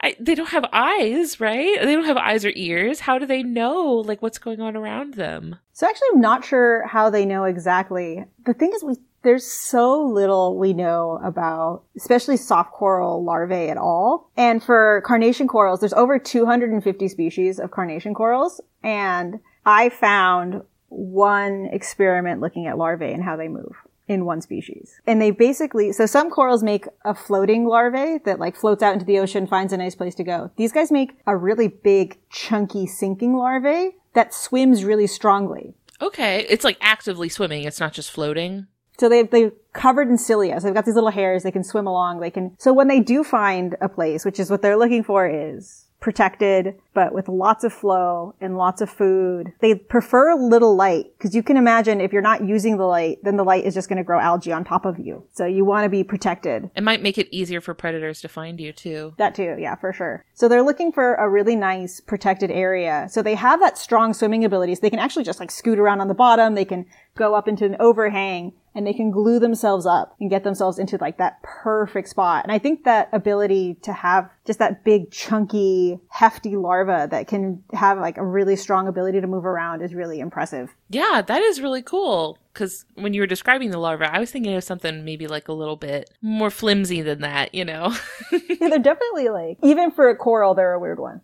[0.00, 1.78] I, they don't have eyes, right?
[1.80, 3.00] They don't have eyes or ears.
[3.00, 5.56] How do they know like what's going on around them?
[5.72, 8.24] So actually, I'm not sure how they know exactly.
[8.44, 13.76] The thing is, we there's so little we know about, especially soft coral larvae at
[13.76, 14.30] all.
[14.36, 21.68] And for carnation corals, there's over 250 species of carnation corals, and I found one
[21.72, 23.74] experiment looking at larvae and how they move
[24.08, 25.00] in one species.
[25.06, 29.04] And they basically, so some corals make a floating larvae that like floats out into
[29.04, 30.50] the ocean, finds a nice place to go.
[30.56, 35.74] These guys make a really big, chunky sinking larvae that swims really strongly.
[36.00, 37.64] Okay, it's like actively swimming.
[37.64, 38.66] It's not just floating.
[38.98, 40.60] So they've, they've covered in cilia.
[40.60, 41.42] So they've got these little hairs.
[41.42, 42.20] They can swim along.
[42.20, 45.28] They can, so when they do find a place, which is what they're looking for
[45.28, 49.52] is protected, but with lots of flow and lots of food.
[49.58, 53.36] They prefer little light because you can imagine if you're not using the light, then
[53.36, 55.24] the light is just going to grow algae on top of you.
[55.32, 56.70] So you want to be protected.
[56.76, 59.14] It might make it easier for predators to find you too.
[59.18, 60.24] That too, yeah, for sure.
[60.32, 63.08] So they're looking for a really nice protected area.
[63.10, 64.78] So they have that strong swimming abilities.
[64.78, 66.54] They can actually just like scoot around on the bottom.
[66.54, 70.44] They can go up into an overhang and they can glue themselves up and get
[70.44, 72.44] themselves into like that perfect spot.
[72.44, 77.64] And I think that ability to have just that big, chunky, hefty larva that can
[77.72, 80.76] have like a really strong ability to move around is really impressive.
[80.90, 82.38] Yeah, that is really cool.
[82.52, 85.52] Because when you were describing the larva, I was thinking of something maybe like a
[85.52, 87.94] little bit more flimsy than that, you know?
[88.58, 91.20] Yeah, they're definitely like, even for a coral, they're a weird one.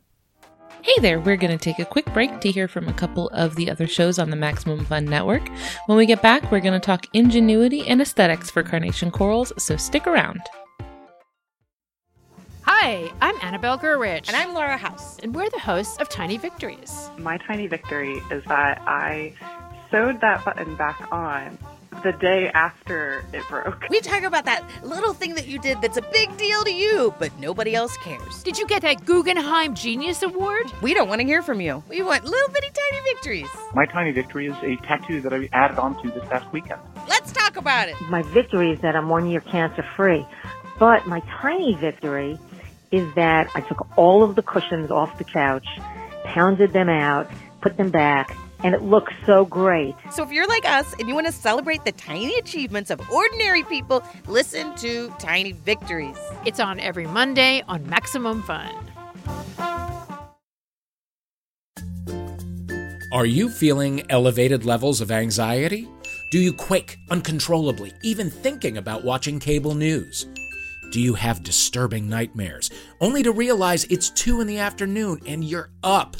[0.84, 3.54] Hey there, we're going to take a quick break to hear from a couple of
[3.54, 5.48] the other shows on the Maximum Fun Network.
[5.86, 9.76] When we get back, we're going to talk ingenuity and aesthetics for carnation corals, so
[9.76, 10.40] stick around.
[12.62, 14.26] Hi, I'm Annabelle Gurwitch.
[14.26, 15.20] And I'm Laura House.
[15.20, 17.10] And we're the hosts of Tiny Victories.
[17.16, 19.34] My tiny victory is that I
[19.92, 21.58] sewed that button back on
[22.02, 23.84] the day after it broke.
[23.90, 27.14] We talk about that little thing that you did that's a big deal to you,
[27.18, 28.42] but nobody else cares.
[28.42, 30.72] Did you get that Guggenheim Genius Award?
[30.82, 31.82] We don't want to hear from you.
[31.88, 33.48] We want little bitty tiny victories.
[33.74, 36.80] My tiny victory is a tattoo that I added onto this past weekend.
[37.08, 38.00] Let's talk about it.
[38.02, 40.26] My victory is that I'm one year cancer free.
[40.78, 42.38] But my tiny victory
[42.90, 45.66] is that I took all of the cushions off the couch,
[46.24, 49.94] pounded them out, put them back, and it looks so great.
[50.10, 53.62] So if you're like us and you want to celebrate the tiny achievements of ordinary
[53.64, 56.18] people, listen to Tiny Victories.
[56.44, 58.72] It's on every Monday on Maximum Fun.
[63.12, 65.86] Are you feeling elevated levels of anxiety?
[66.30, 70.26] Do you quake uncontrollably, even thinking about watching cable news?
[70.92, 72.70] Do you have disturbing nightmares,
[73.02, 76.16] only to realize it's 2 in the afternoon and you're up?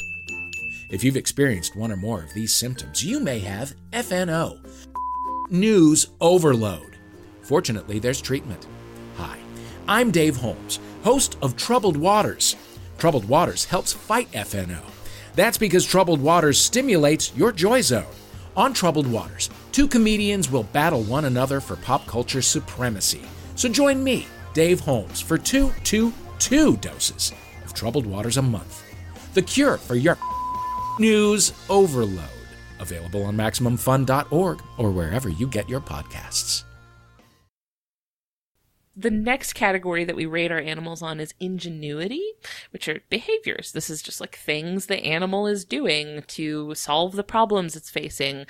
[0.93, 4.59] If you've experienced one or more of these symptoms, you may have FNO
[5.49, 6.97] news overload.
[7.41, 8.67] Fortunately, there's treatment.
[9.17, 9.39] Hi,
[9.87, 12.55] I'm Dave Holmes, host of Troubled Waters.
[12.99, 14.81] Troubled Waters helps fight FNO.
[15.33, 18.05] That's because Troubled Waters stimulates your joy zone.
[18.55, 23.23] On Troubled Waters, two comedians will battle one another for pop culture supremacy.
[23.55, 27.31] So join me, Dave Holmes, for two, two, two doses
[27.65, 28.83] of Troubled Waters a month.
[29.33, 30.19] The cure for your
[30.99, 32.29] news overload.
[32.79, 36.63] Available on MaximumFun.org or wherever you get your podcasts.
[38.95, 42.21] The next category that we rate our animals on is ingenuity,
[42.69, 43.71] which are behaviors.
[43.71, 48.45] This is just like things the animal is doing to solve the problems it's facing.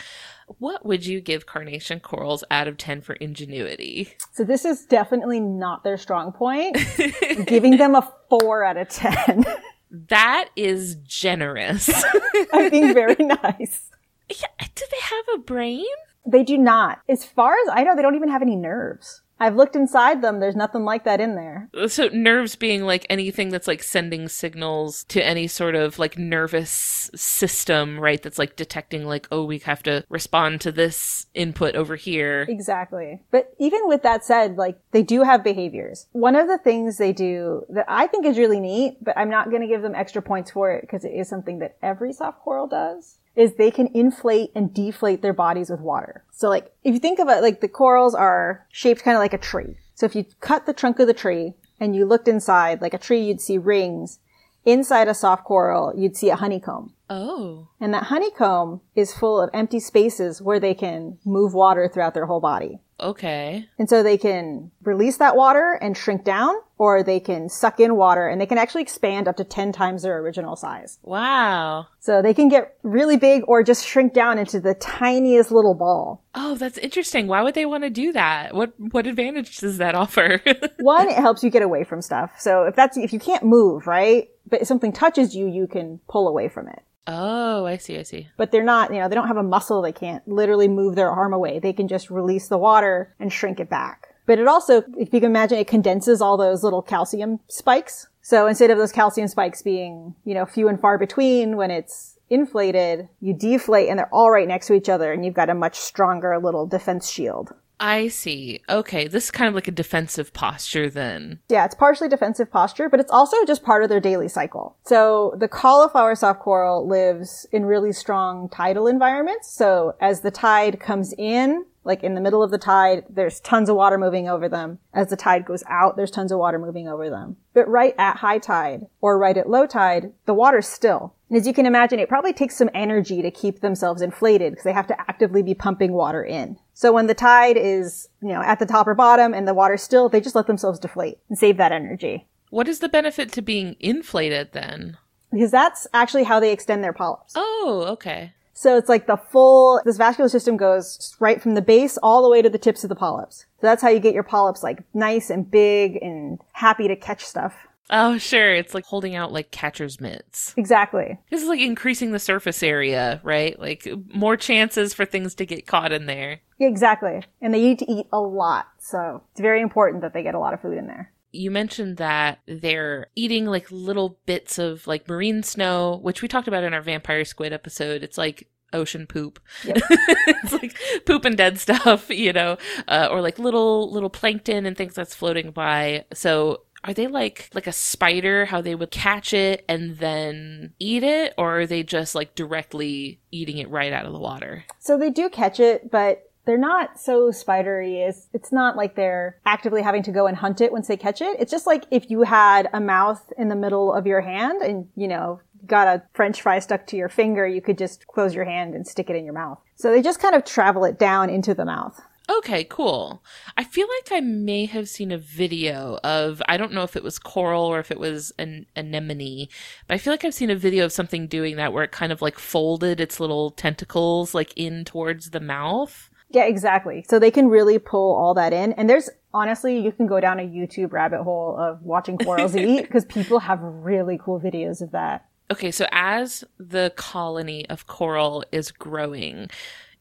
[0.60, 4.16] What would you give carnation corals out of 10 for ingenuity?
[4.34, 6.78] So this is definitely not their strong point.
[7.46, 9.46] Giving them a four out of 10.
[9.94, 11.88] That is generous.
[12.54, 13.92] I'm being very nice.
[14.30, 15.86] Yeah, do they have a brain?
[16.26, 17.00] They do not.
[17.08, 19.22] As far as I know, they don't even have any nerves.
[19.40, 20.40] I've looked inside them.
[20.40, 21.70] There's nothing like that in there.
[21.88, 27.10] So nerves being like anything that's like sending signals to any sort of like nervous
[27.16, 28.22] system, right?
[28.22, 32.46] That's like detecting like, oh, we have to respond to this input over here.
[32.48, 33.22] Exactly.
[33.32, 36.08] But even with that said, like they do have behaviors.
[36.12, 39.50] One of the things they do that I think is really neat, but I'm not
[39.50, 42.40] going to give them extra points for it because it is something that every soft
[42.42, 46.24] coral does is they can inflate and deflate their bodies with water.
[46.32, 49.34] So like if you think of it, like the corals are shaped kind of like
[49.34, 49.78] a tree.
[49.96, 53.00] So if you cut the trunk of the tree and you looked inside, like a
[53.00, 54.20] tree, you'd see rings.
[54.66, 56.94] Inside a soft coral, you'd see a honeycomb.
[57.10, 57.68] Oh.
[57.82, 62.28] And that honeycomb is full of empty spaces where they can move water throughout their
[62.28, 62.80] whole body.
[63.04, 63.68] Okay.
[63.78, 67.96] And so they can release that water and shrink down, or they can suck in
[67.96, 71.00] water and they can actually expand up to 10 times their original size.
[71.04, 71.88] Wow.
[72.00, 76.24] So they can get really big or just shrink down into the tiniest little ball.
[76.34, 77.28] Oh, that's interesting.
[77.28, 78.56] Why would they want to do that?
[78.56, 80.42] What what advantage does that offer?
[80.80, 82.32] One, it helps you get away from stuff.
[82.40, 84.30] So if that's, if you can't move, right?
[84.50, 86.82] But if something touches you, you can pull away from it.
[87.08, 88.30] Oh, I see, I see.
[88.38, 89.82] But they're not, you know, they don't have a muscle.
[89.82, 91.60] They can't literally move their arm away.
[91.60, 94.08] They can just release the water and shrink it back.
[94.26, 98.08] But it also, if you can imagine, it condenses all those little calcium spikes.
[98.22, 102.18] So instead of those calcium spikes being, you know, few and far between when it's
[102.30, 105.56] inflated, you deflate and they're all right next to each other and you've got a
[105.56, 107.54] much stronger little defense shield.
[107.84, 108.62] I see.
[108.70, 111.40] Okay, this is kind of like a defensive posture then.
[111.50, 114.78] Yeah, it's partially defensive posture, but it's also just part of their daily cycle.
[114.86, 119.54] So the cauliflower soft coral lives in really strong tidal environments.
[119.54, 123.70] So as the tide comes in, like in the middle of the tide, there's tons
[123.70, 124.80] of water moving over them.
[124.94, 127.38] As the tide goes out, there's tons of water moving over them.
[127.54, 131.16] But right at high tide or right at low tide, the water's still.
[131.30, 134.64] And as you can imagine, it probably takes some energy to keep themselves inflated because
[134.64, 136.58] they have to actively be pumping water in.
[136.74, 139.84] So when the tide is, you know, at the top or bottom and the water's
[139.84, 142.28] still, they just let themselves deflate and save that energy.
[142.50, 144.98] What is the benefit to being inflated then?
[145.32, 147.34] Because that's actually how they extend their polyps.
[147.36, 148.34] Oh, okay.
[148.64, 152.30] So it's like the full, this vascular system goes right from the base all the
[152.30, 153.40] way to the tips of the polyps.
[153.60, 157.26] So that's how you get your polyps like nice and big and happy to catch
[157.26, 157.68] stuff.
[157.90, 158.54] Oh, sure.
[158.54, 160.54] It's like holding out like catcher's mitts.
[160.56, 161.20] Exactly.
[161.30, 163.60] This is like increasing the surface area, right?
[163.60, 166.40] Like more chances for things to get caught in there.
[166.58, 167.22] Exactly.
[167.42, 168.68] And they need to eat a lot.
[168.80, 171.12] So it's very important that they get a lot of food in there.
[171.34, 176.48] You mentioned that they're eating like little bits of like marine snow, which we talked
[176.48, 178.04] about in our vampire squid episode.
[178.04, 179.40] It's like ocean poop.
[179.64, 179.78] Yep.
[179.90, 182.58] it's like poop and dead stuff, you know,
[182.88, 186.06] uh, or like little little plankton and things that's floating by.
[186.14, 191.04] So are they like like a spider how they would catch it and then eat
[191.04, 194.98] it or are they just like directly eating it right out of the water So
[194.98, 198.02] they do catch it, but they're not so spidery.
[198.02, 201.22] It's, it's not like they're actively having to go and hunt it once they catch
[201.22, 201.38] it.
[201.40, 204.90] It's just like if you had a mouth in the middle of your hand and,
[204.96, 208.46] you know, got a french fry stuck to your finger, you could just close your
[208.46, 209.60] hand and stick it in your mouth.
[209.76, 212.00] So they just kind of travel it down into the mouth.
[212.30, 213.22] okay cool
[213.58, 217.04] i feel like i may have seen a video of i don't know if it
[217.04, 219.50] was coral or if it was an anemone
[219.88, 222.14] but i feel like i've seen a video of something doing that where it kind
[222.14, 227.06] of like folded its little tentacles like in towards the mouth Yeah, exactly.
[227.10, 228.74] So they can really pull all that in.
[228.74, 232.82] And there's honestly, you can go down a YouTube rabbit hole of watching corals eat
[232.82, 235.28] because people have really cool videos of that.
[235.52, 239.50] Okay, so as the colony of coral is growing,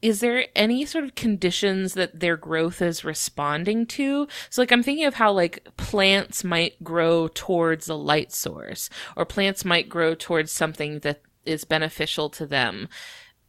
[0.01, 4.27] is there any sort of conditions that their growth is responding to?
[4.51, 9.25] So, like, I'm thinking of how, like, plants might grow towards a light source, or
[9.25, 12.89] plants might grow towards something that is beneficial to them.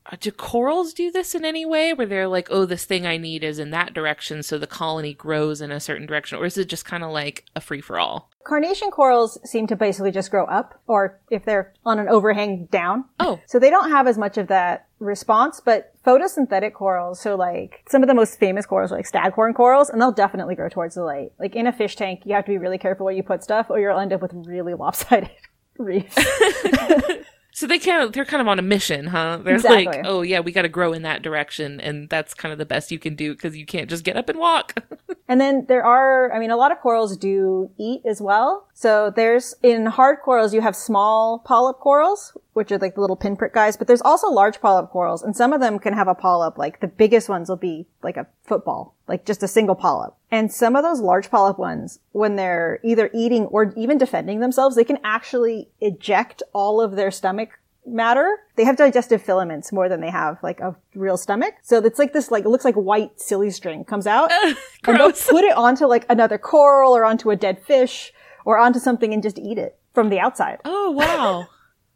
[0.06, 3.18] Uh, do corals do this in any way where they're like, oh, this thing I
[3.18, 6.38] need is in that direction, so the colony grows in a certain direction?
[6.38, 8.30] Or is it just kind of like a free for all?
[8.44, 13.06] Carnation corals seem to basically just grow up, or if they're on an overhang, down.
[13.20, 13.40] Oh.
[13.46, 18.04] So they don't have as much of that response, but photosynthetic corals, so like some
[18.04, 21.04] of the most famous corals are like staghorn corals, and they'll definitely grow towards the
[21.04, 21.32] light.
[21.40, 23.68] Like in a fish tank, you have to be really careful where you put stuff,
[23.70, 25.32] or you'll end up with really lopsided
[25.78, 26.18] reefs.
[27.56, 29.40] So they kind of they're kind of on a mission, huh?
[29.44, 29.86] They're Exactly.
[29.86, 32.66] like, oh yeah, we got to grow in that direction, and that's kind of the
[32.66, 34.76] best you can do because you can't just get up and walk.
[35.26, 38.68] And then there are, I mean, a lot of corals do eat as well.
[38.74, 43.16] So there's, in hard corals, you have small polyp corals, which are like the little
[43.16, 46.16] pinprick guys, but there's also large polyp corals, and some of them can have a
[46.16, 50.14] polyp, like the biggest ones will be like a football, like just a single polyp.
[50.32, 54.76] And some of those large polyp ones, when they're either eating or even defending themselves,
[54.76, 58.38] they can actually eject all of their stomach matter.
[58.56, 61.56] They have digestive filaments more than they have like a real stomach.
[61.62, 64.56] So it's like this, like, it looks like white silly string comes out and
[64.98, 68.14] they'll put it onto like another coral or onto a dead fish
[68.46, 70.60] or onto something and just eat it from the outside.
[70.66, 71.48] Oh wow,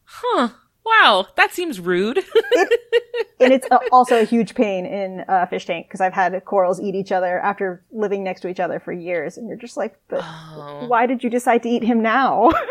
[0.07, 0.49] huh?
[0.85, 2.17] Wow, that seems rude.
[3.41, 6.79] and it's a, also a huge pain in a fish tank because I've had corals
[6.79, 9.35] eat each other after living next to each other for years.
[9.37, 10.85] And you're just like, but Oh.
[10.87, 12.51] why did you decide to eat him now?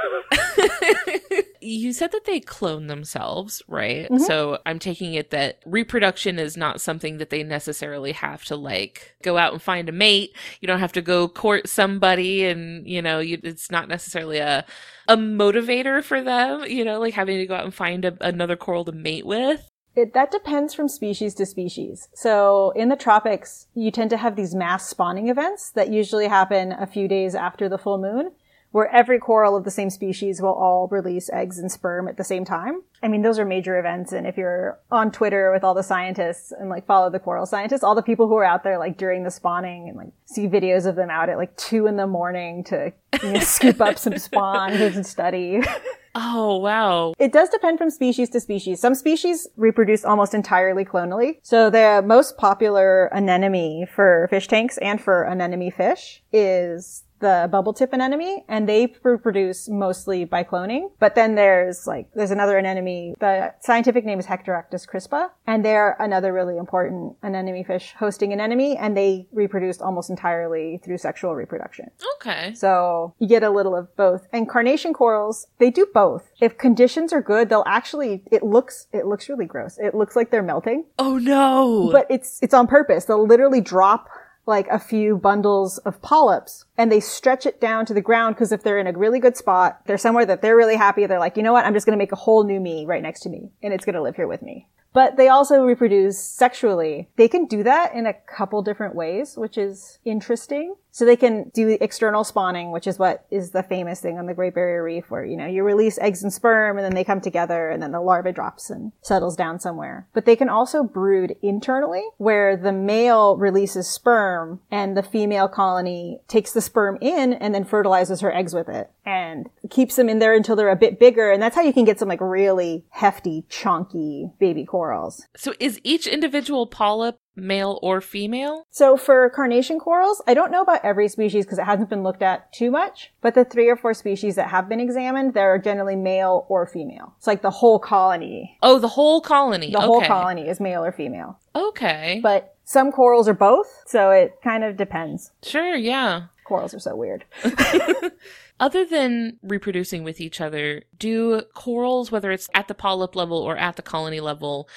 [1.67, 4.09] you said that they clone themselves, right?
[4.11, 4.21] Mhm.
[4.21, 9.15] So I'm taking it that reproduction is not something that they necessarily have to like
[9.23, 10.35] go out and find a mate.
[10.61, 14.65] You don't have to go court somebody, and you know, you, it's not necessarily a
[15.09, 16.65] a motivator for them.
[16.67, 19.69] You know, like having to go out and find a, another coral to mate with.
[19.97, 22.09] It, that depends from species to species.
[22.15, 26.73] So in the tropics, you tend to have these mass spawning events that usually happen
[26.73, 28.33] a few days after the full moon,
[28.77, 32.23] where every coral of the same species will all release eggs and sperm at the
[32.23, 32.83] same time.
[33.03, 34.13] I mean, those are major events.
[34.13, 37.83] And if you're on Twitter with all the scientists and like follow the coral scientists,
[37.83, 40.85] all the people who are out there like during the spawning and like see videos
[40.85, 44.19] of them out at like two in the morning to you know, scoop up some
[44.19, 45.63] spawn and study.
[46.19, 47.13] Oh wow!
[47.19, 48.81] It does depend from species to species.
[48.81, 51.41] Some species reproduce almost entirely clonally.
[51.43, 57.73] So the most popular anemone for fish tanks and for anemone fish is the bubble
[57.73, 60.91] tip anemone and they reproduce mostly by cloning.
[60.99, 63.15] But then there's like, there's another anemone.
[63.19, 68.77] The scientific name is Heteractis crispa and they're another really important anemone fish hosting anemone
[68.77, 71.91] and they reproduce almost entirely through sexual reproduction.
[72.17, 72.55] Okay.
[72.55, 74.27] So you get a little of both.
[74.33, 76.31] And carnation corals, they do both.
[76.41, 79.79] If conditions are good, they'll actually, it looks, it looks really gross.
[79.79, 81.91] It looks like they're melting, Oh no!
[81.93, 83.05] but it's, it's on purpose.
[83.07, 84.09] They'll literally drop
[84.47, 88.53] like a few bundles of polyps and they stretch it down to the ground because
[88.53, 91.05] if they're in a really good spot, they're somewhere that they're really happy.
[91.07, 91.65] They're like, you know what?
[91.65, 93.85] I'm just going to make a whole new me right next to me and it's
[93.85, 94.69] going to live here with me.
[94.93, 97.11] But they also reproduce sexually.
[97.17, 100.75] They can do that in a couple different ways, which is interesting.
[100.97, 104.33] So they can do external spawning, which is what is the famous thing on the
[104.33, 107.21] Great Barrier Reef where, you know, you release eggs and sperm and then they come
[107.21, 110.09] together and then the larva drops and settles down somewhere.
[110.15, 116.21] But they can also brood internally where the male releases sperm and the female colony
[116.29, 120.19] takes the sperm in and then fertilizes her eggs with it and keeps them in
[120.19, 121.31] there until they're a bit bigger.
[121.31, 125.27] And that's how you can get some like really hefty, chunky baby corals.
[125.37, 128.67] so is each individual polyp male or female?
[128.71, 132.23] So for carnation corals, I don't know about every species because it hasn't been looked
[132.23, 135.97] at too much, but the three or four species that have been examined, they're generally
[135.97, 137.15] male or female.
[137.19, 138.59] It's like the whole colony.
[138.63, 139.71] Oh, the whole colony.
[139.71, 141.39] The whole colony is male or female.
[141.55, 142.21] Okay.
[142.23, 145.33] But some corals are both, so it kind of depends.
[145.45, 145.77] sure.
[145.77, 146.25] Yeah.
[146.45, 147.25] Corals are so weird.
[148.61, 153.57] Other than reproducing with each other, do corals, whether it's at the polyp level or
[153.57, 154.69] at the colony level,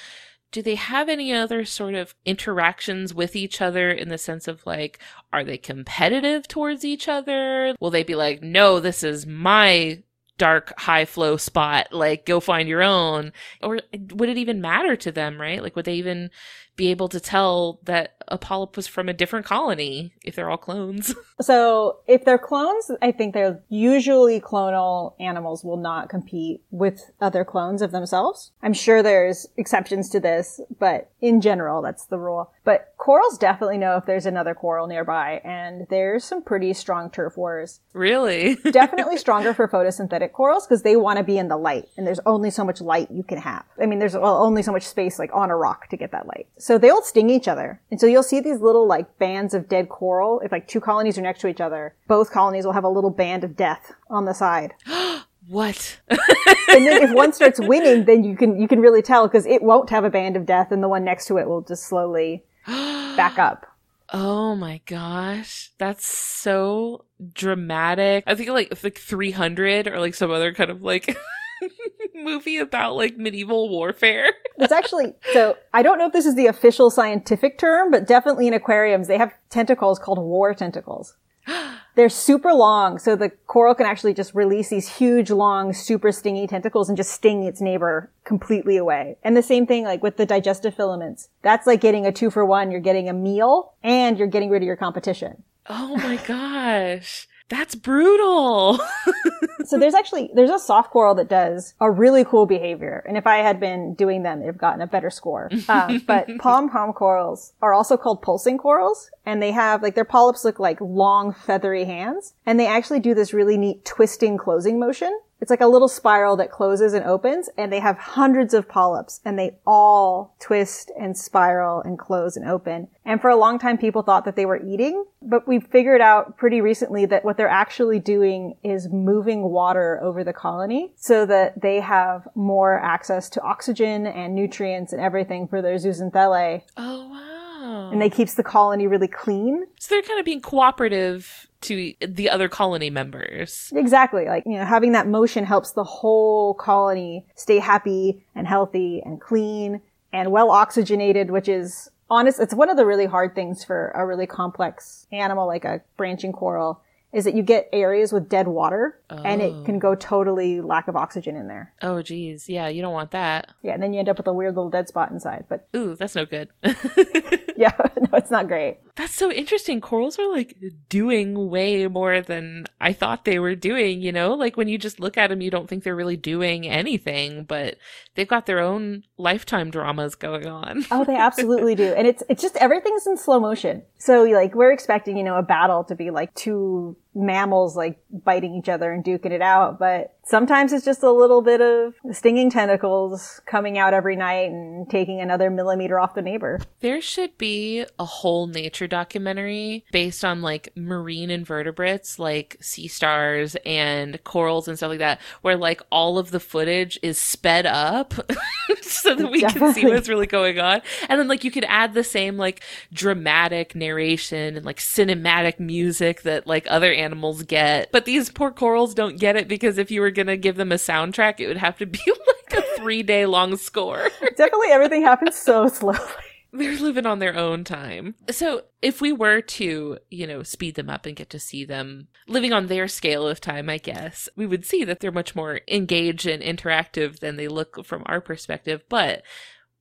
[0.52, 4.66] do they have any other sort of interactions with each other in the sense of
[4.66, 4.98] like,
[5.32, 7.74] are they competitive towards each other?
[7.78, 10.02] Will they be like, no, this is my
[10.38, 13.32] dark high flow spot, like go find your own?
[13.62, 13.80] Or
[14.12, 15.62] would it even matter to them, right?
[15.62, 16.30] Like, would they even
[16.76, 20.56] be able to tell that a polyp was from a different colony if they're all
[20.56, 21.14] clones?
[21.40, 27.46] So if they're clones, I think they're usually clonal animals will not compete with other
[27.46, 28.52] clones of themselves.
[28.62, 32.52] I'm sure there's exceptions to this, but in general, that's the rule.
[32.64, 37.38] But corals definitely know if there's another coral nearby, and there's some pretty strong turf
[37.38, 37.80] wars.
[37.94, 38.56] really?
[38.70, 42.20] Definitely stronger for photosynthetic corals because they want to be in the light, and there's
[42.26, 43.64] only so much light you can have.
[43.80, 46.48] I mean, there's only so much space like on a rock to get that light.
[46.60, 49.88] So they'll sting each other, and so you'll see these little like bands of dead
[49.88, 50.40] coral.
[50.40, 53.10] If like two colonies are next to each other, both colonies will have a little
[53.10, 54.74] band of death on the side.
[55.48, 55.98] What?
[56.08, 59.62] and then if one starts winning, then you can you can really tell because it
[59.62, 62.44] won't have a band of death, and the one next to it will just slowly
[62.66, 63.66] back up.
[64.12, 65.70] Oh my gosh.
[65.78, 68.24] That's so dramatic.
[68.26, 71.16] I think like like 300 or like some other kind of like
[72.14, 74.32] movie about like medieval warfare.
[74.62, 78.46] It's actually so I don't know if this is the official scientific term, but definitely
[78.46, 81.14] in aquariums they have tentacles called war tentacles.
[81.96, 86.46] They're super long, so the coral can actually just release these huge, long, super stingy
[86.46, 89.16] tentacles and just sting its neighbor completely away.
[89.24, 91.30] And the same thing, like with the digestive filaments.
[91.42, 92.70] That's like getting a two for one.
[92.70, 95.42] You're getting a meal and you're getting rid of your competition.
[95.68, 97.26] Oh my gosh.
[97.50, 98.78] That's brutal.
[99.64, 103.26] so there's actually there's a soft coral that does a really cool behavior, and if
[103.26, 105.50] I had been doing them, they'd have gotten a better score.
[105.68, 110.04] Um, but pom pom corals are also called pulsing corals, and they have like their
[110.04, 114.78] polyps look like long feathery hands, and they actually do this really neat twisting closing
[114.78, 115.18] motion.
[115.40, 119.20] It's like a little spiral that closes and opens and they have hundreds of polyps
[119.24, 122.88] and they all twist and spiral and close and open.
[123.04, 126.36] And for a long time, people thought that they were eating, but we figured out
[126.36, 131.60] pretty recently that what they're actually doing is moving water over the colony so that
[131.60, 136.62] they have more access to oxygen and nutrients and everything for their zooxanthellae.
[136.76, 137.90] Oh, wow.
[137.92, 139.66] And they keeps the colony really clean.
[139.78, 143.72] So they're kind of being cooperative to the other colony members.
[143.74, 144.26] Exactly.
[144.26, 149.20] Like, you know, having that motion helps the whole colony stay happy and healthy and
[149.20, 149.80] clean
[150.12, 152.40] and well oxygenated, which is honest.
[152.40, 156.32] It's one of the really hard things for a really complex animal like a branching
[156.32, 156.82] coral
[157.12, 159.16] is that you get areas with dead water oh.
[159.24, 159.80] and it can oh.
[159.80, 161.72] go totally lack of oxygen in there.
[161.82, 162.48] Oh geez.
[162.48, 163.48] Yeah, you don't want that.
[163.62, 165.46] Yeah, and then you end up with a weird little dead spot inside.
[165.48, 166.48] But Ooh, that's no good.
[166.62, 168.78] yeah, no, it's not great.
[169.00, 169.80] That's so interesting.
[169.80, 170.58] Corals are like
[170.90, 174.34] doing way more than I thought they were doing, you know?
[174.34, 177.78] Like when you just look at them, you don't think they're really doing anything, but
[178.14, 180.84] they've got their own lifetime dramas going on.
[180.90, 181.94] oh, they absolutely do.
[181.94, 183.84] And it's it's just everything's in slow motion.
[183.96, 188.54] So like we're expecting, you know, a battle to be like two mammals like biting
[188.54, 192.50] each other and duking it out, but sometimes it's just a little bit of stinging
[192.50, 196.60] tentacles coming out every night and taking another millimeter off the neighbor.
[196.80, 203.56] There should be a whole nature documentary based on like marine invertebrates like sea stars
[203.66, 208.14] and corals and stuff like that, where like all of the footage is sped up
[208.82, 209.72] so that we Definitely.
[209.72, 210.80] can see what's really going on.
[211.08, 216.22] And then like you could add the same like dramatic narration and like cinematic music
[216.22, 217.90] that like other animals get.
[217.92, 220.72] But these poor corals don't get it because if you were going to give them
[220.72, 224.08] a soundtrack, it would have to be like a three day long score.
[224.36, 225.98] Definitely everything happens so slowly.
[226.52, 228.16] They're living on their own time.
[228.30, 232.08] So, if we were to, you know, speed them up and get to see them
[232.26, 235.60] living on their scale of time, I guess, we would see that they're much more
[235.68, 238.82] engaged and interactive than they look from our perspective.
[238.88, 239.22] But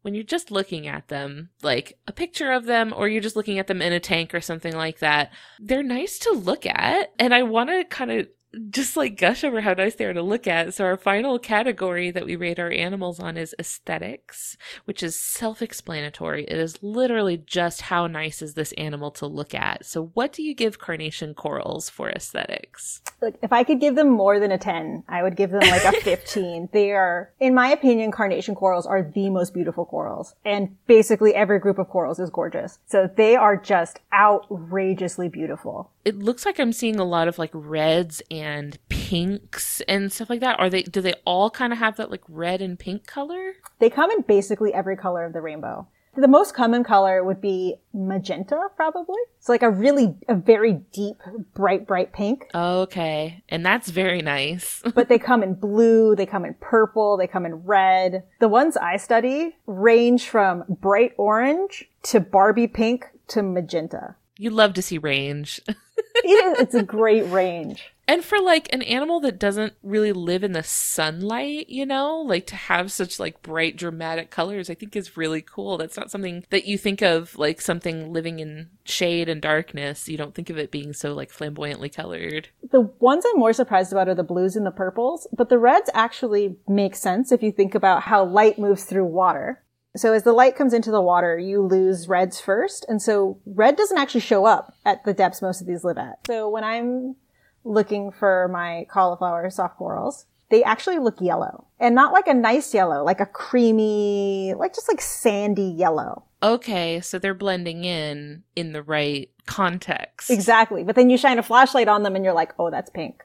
[0.01, 3.59] when you're just looking at them, like a picture of them, or you're just looking
[3.59, 7.11] at them in a tank or something like that, they're nice to look at.
[7.19, 8.27] And I want to kind of
[8.69, 10.73] just like gush over how nice they are to look at.
[10.73, 16.45] So our final category that we rate our animals on is aesthetics, which is self-explanatory.
[16.45, 19.85] It is literally just how nice is this animal to look at.
[19.85, 23.01] So what do you give carnation corals for aesthetics?
[23.21, 25.83] Look, if I could give them more than a 10, I would give them like
[25.83, 26.69] a 15.
[26.71, 30.33] they are, in my opinion, carnation corals are the most beautiful corals.
[30.43, 32.79] And basically every group of corals is gorgeous.
[32.87, 35.91] So they are just outrageously beautiful.
[36.05, 40.29] It looks like I'm seeing a lot of like reds and and pinks and stuff
[40.29, 40.59] like that?
[40.59, 43.53] Are they do they all kind of have that like red and pink color?
[43.79, 45.87] They come in basically every color of the rainbow.
[46.15, 49.15] The most common color would be magenta, probably.
[49.37, 51.17] It's like a really, a very deep,
[51.53, 52.49] bright, bright pink.
[52.53, 53.43] Okay.
[53.47, 54.81] And that's very nice.
[54.95, 58.23] but they come in blue, they come in purple, they come in red.
[58.39, 64.15] The ones I study range from bright orange to Barbie pink to magenta.
[64.37, 65.61] You love to see range.
[65.67, 67.93] it is, it's a great range.
[68.09, 72.47] And for like an animal that doesn't really live in the sunlight, you know, like
[72.47, 75.77] to have such like bright dramatic colors, I think is really cool.
[75.77, 80.09] That's not something that you think of like something living in shade and darkness.
[80.09, 82.49] You don't think of it being so like flamboyantly colored.
[82.71, 85.91] The ones I'm more surprised about are the blues and the purples, but the reds
[85.93, 89.61] actually make sense if you think about how light moves through water.
[89.95, 92.87] So as the light comes into the water, you lose reds first.
[92.89, 96.25] And so red doesn't actually show up at the depths most of these live at.
[96.25, 97.15] So when I'm
[97.63, 102.73] looking for my cauliflower soft corals, they actually look yellow and not like a nice
[102.73, 106.23] yellow, like a creamy, like just like sandy yellow.
[106.41, 110.29] Okay, so they're blending in in the right context.
[110.29, 110.83] Exactly.
[110.83, 113.23] But then you shine a flashlight on them and you're like, oh, that's pink.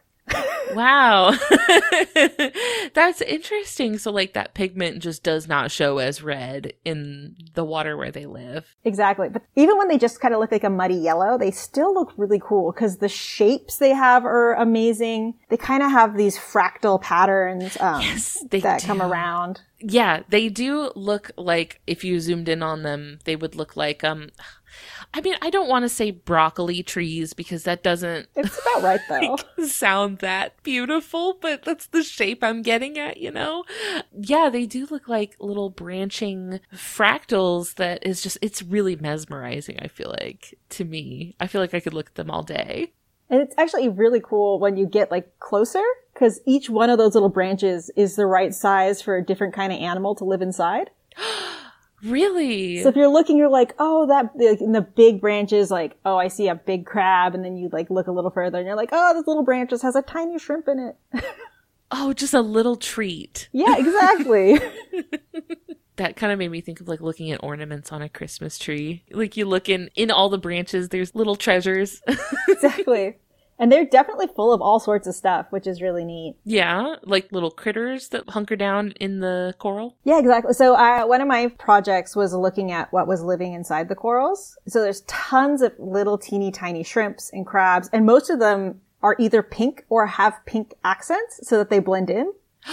[0.74, 1.32] Wow.
[2.94, 3.98] That's interesting.
[3.98, 8.26] So, like, that pigment just does not show as red in the water where they
[8.26, 8.74] live.
[8.84, 9.28] Exactly.
[9.28, 12.12] But even when they just kind of look like a muddy yellow, they still look
[12.16, 15.34] really cool because the shapes they have are amazing.
[15.48, 18.86] They kind of have these fractal patterns um, Yes, they that do.
[18.86, 19.60] come around.
[19.80, 24.02] Yeah, they do look like if you zoomed in on them, they would look like
[24.02, 24.30] um
[25.12, 29.00] I mean, I don't want to say broccoli trees because that doesn't It's about right
[29.08, 29.66] though.
[29.66, 33.64] sound that beautiful, but that's the shape I'm getting at, you know?
[34.12, 39.88] Yeah, they do look like little branching fractals that is just, it's really mesmerizing, I
[39.88, 41.36] feel like, to me.
[41.40, 42.92] I feel like I could look at them all day.
[43.30, 47.14] And it's actually really cool when you get like closer because each one of those
[47.14, 50.90] little branches is the right size for a different kind of animal to live inside.
[52.04, 52.82] Really?
[52.82, 56.16] So if you're looking, you're like, oh, that like, in the big branches, like, oh,
[56.16, 58.76] I see a big crab, and then you like look a little further, and you're
[58.76, 61.24] like, oh, this little branch just has a tiny shrimp in it.
[61.90, 63.48] oh, just a little treat.
[63.52, 64.60] yeah, exactly.
[65.96, 69.04] That kind of made me think of like looking at ornaments on a Christmas tree.
[69.12, 72.02] Like you look in in all the branches, there's little treasures.
[72.48, 73.16] exactly.
[73.58, 76.36] And they're definitely full of all sorts of stuff, which is really neat.
[76.44, 79.96] yeah, like little critters that hunker down in the coral.
[80.04, 80.52] Yeah, exactly.
[80.54, 84.58] So I, one of my projects was looking at what was living inside the corals.
[84.66, 89.16] So there's tons of little teeny tiny shrimps and crabs, and most of them are
[89.18, 92.32] either pink or have pink accents so that they blend in.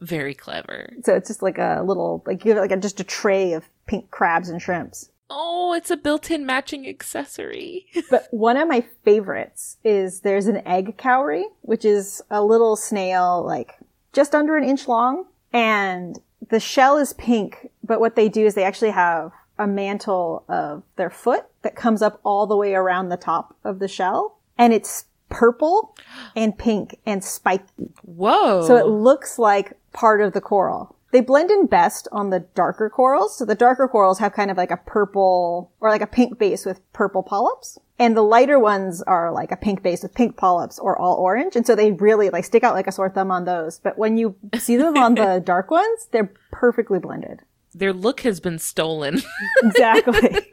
[0.00, 0.92] Very clever.
[1.04, 3.64] So it's just like a little, like you have like a, just a tray of
[3.86, 5.10] pink crabs and shrimps.
[5.28, 7.86] Oh, it's a built-in matching accessory.
[8.10, 13.44] But one of my favorites is there's an egg cowrie, which is a little snail,
[13.44, 13.78] like
[14.12, 15.26] just under an inch long.
[15.52, 16.18] And
[16.48, 20.82] the shell is pink, but what they do is they actually have a mantle of
[20.96, 24.38] their foot that comes up all the way around the top of the shell.
[24.58, 25.96] And it's purple
[26.34, 27.90] and pink and spiky.
[28.02, 28.66] Whoa.
[28.66, 30.95] So it looks like part of the coral.
[31.12, 33.38] They blend in best on the darker corals.
[33.38, 36.66] So the darker corals have kind of like a purple or like a pink base
[36.66, 37.78] with purple polyps.
[37.98, 41.56] And the lighter ones are like a pink base with pink polyps or all orange.
[41.56, 43.78] And so they really like stick out like a sore thumb on those.
[43.78, 47.40] But when you see them on the dark ones, they're perfectly blended.
[47.74, 49.22] Their look has been stolen.
[49.62, 50.46] Exactly.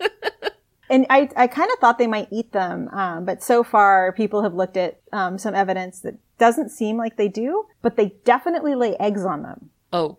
[0.89, 2.89] and I, I kind of thought they might eat them.
[2.93, 7.17] Um, but so far people have looked at um, some evidence that doesn't seem like
[7.17, 9.69] they do, but they definitely lay eggs on them.
[9.93, 10.17] Oh.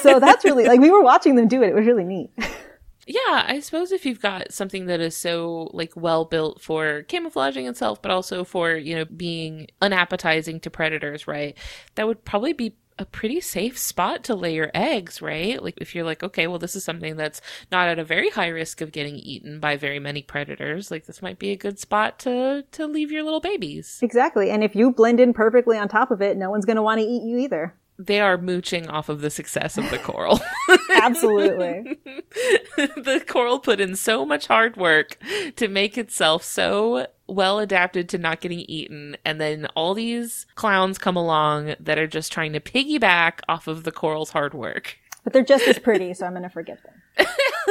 [0.00, 1.68] So that's really like we were watching them do it.
[1.68, 2.30] It was really neat.
[3.06, 7.66] Yeah, I suppose if you've got something that is so like well built for camouflaging
[7.66, 11.56] itself, but also for you know being unappetizing to predators, right?
[11.94, 15.62] That would probably be a pretty safe spot to lay your eggs, right?
[15.62, 17.40] Like if you're like, okay, well, this is something that's
[17.70, 20.90] not at a very high risk of getting eaten by very many predators.
[20.90, 24.00] Like this might be a good spot to to leave your little babies.
[24.02, 24.50] Exactly.
[24.50, 27.00] And if you blend in perfectly on top of it, no one's going to want
[27.00, 27.74] to eat you either.
[27.98, 30.40] They are mooching off of the success of the coral.
[30.90, 31.98] Absolutely.
[32.76, 35.16] the coral put in so much hard work
[35.56, 40.96] to make itself so well adapted to not getting eaten and then all these clowns
[40.96, 44.96] come along that are just trying to piggyback off of the coral's hard work
[45.28, 47.26] but they're just as pretty, so I'm going to forget them.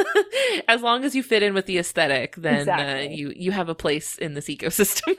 [0.68, 3.74] as long as you fit in with the aesthetic then uh, you you have a
[3.74, 5.16] place in this ecosystem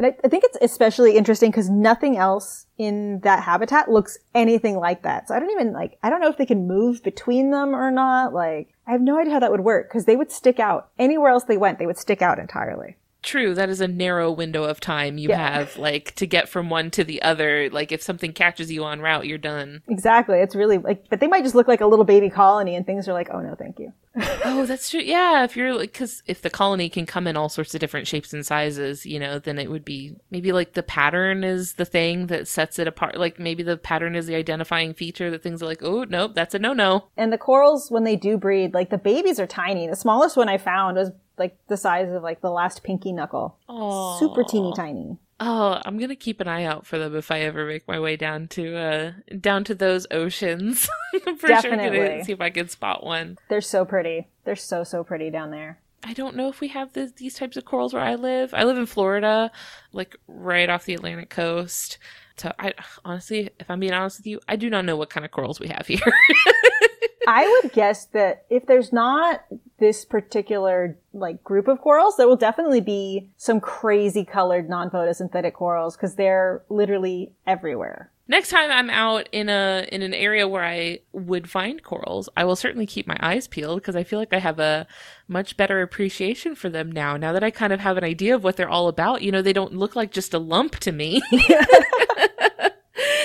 [0.00, 4.76] And I, I think it's especially interesting because nothing else in that habitat looks anything
[4.76, 5.28] like that.
[5.28, 7.90] So I don't even like, I don't know if they can move between them or
[7.90, 8.32] not.
[8.32, 11.30] Like, I have no idea how that would work because they would stick out anywhere
[11.30, 11.78] else they went.
[11.78, 12.96] They would stick out entirely.
[13.22, 15.36] True, that is a narrow window of time you Yeah.
[15.58, 17.68] have, like to get from one to the other.
[17.68, 19.82] Like if something catches you on route, you're done.
[19.86, 20.38] Exactly.
[20.38, 23.06] It's really like, but they might just look like a little baby colony and things
[23.06, 23.92] are like, oh no, thank you.
[24.16, 25.00] Oh, that's true.
[25.00, 28.08] Yeah, if you're like, because if the colony can come in all sorts of different
[28.08, 31.84] shapes and sizes, you know, then it would be maybe like the pattern is the
[31.84, 33.16] thing that sets it apart.
[33.16, 36.54] Like maybe the pattern is the identifying feature that things are like, oh, nope, that's
[36.54, 37.04] a no no.
[37.16, 39.86] And the corals, when they do breed, like the babies are tiny.
[39.86, 43.56] The smallest one I found was like the size of like the last pinky knuckle.
[43.68, 45.18] Oh, Super teeny tiny.
[45.42, 48.16] Oh, I'm gonna keep an eye out for them if I ever make my way
[48.16, 50.86] down to uh down to those oceans.
[51.12, 51.98] for sure, Definitely.
[51.98, 53.38] gonna see if I can spot one.
[53.48, 54.28] They're so pretty.
[54.44, 55.78] They're so, so pretty down there.
[56.02, 58.54] I don't know if we have this, these types of corals where I live.
[58.54, 59.50] I live in Florida,
[59.92, 61.98] like right off the Atlantic coast.
[62.36, 62.72] So I
[63.04, 65.60] honestly, if I'm being honest with you, I do not know what kind of corals
[65.60, 66.00] we have here.
[67.26, 69.44] I would guess that if there's not
[69.78, 75.96] this particular like group of corals, there will definitely be some crazy colored non-photosynthetic corals
[75.96, 78.10] because they're literally everywhere.
[78.28, 82.44] next time I'm out in a in an area where I would find corals, I
[82.44, 84.86] will certainly keep my eyes peeled because I feel like I have a
[85.28, 87.16] much better appreciation for them now.
[87.16, 89.42] Now that I kind of have an idea of what they're all about, you know,
[89.42, 91.20] they don't look like just a lump to me.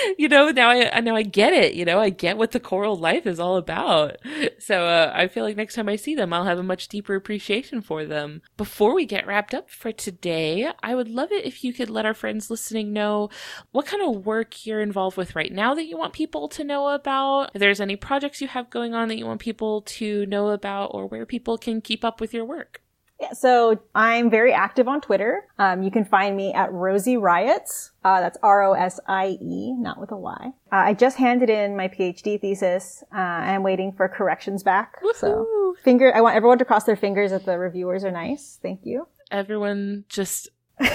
[0.18, 1.74] you know, now I now I get it.
[1.74, 4.16] You know, I get what the coral life is all about.
[4.58, 7.14] So uh, I feel like next time I see them, I'll have a much deeper
[7.14, 8.42] appreciation for them.
[8.56, 12.06] Before we get wrapped up for today, I would love it if you could let
[12.06, 13.30] our friends listening know
[13.72, 16.88] what kind of work you're involved with right now that you want people to know
[16.88, 17.50] about.
[17.54, 20.90] If there's any projects you have going on that you want people to know about,
[20.92, 22.82] or where people can keep up with your work.
[23.20, 25.44] Yeah, so I'm very active on Twitter.
[25.58, 27.92] Um, you can find me at Rosie Riots.
[28.04, 30.52] Uh, that's R-O-S-I-E, not with a Y.
[30.70, 33.02] Uh, I just handed in my PhD thesis.
[33.14, 34.96] Uh, I'm waiting for corrections back.
[35.14, 38.58] So finger, I want everyone to cross their fingers that the reviewers are nice.
[38.62, 39.08] Thank you.
[39.30, 40.48] Everyone just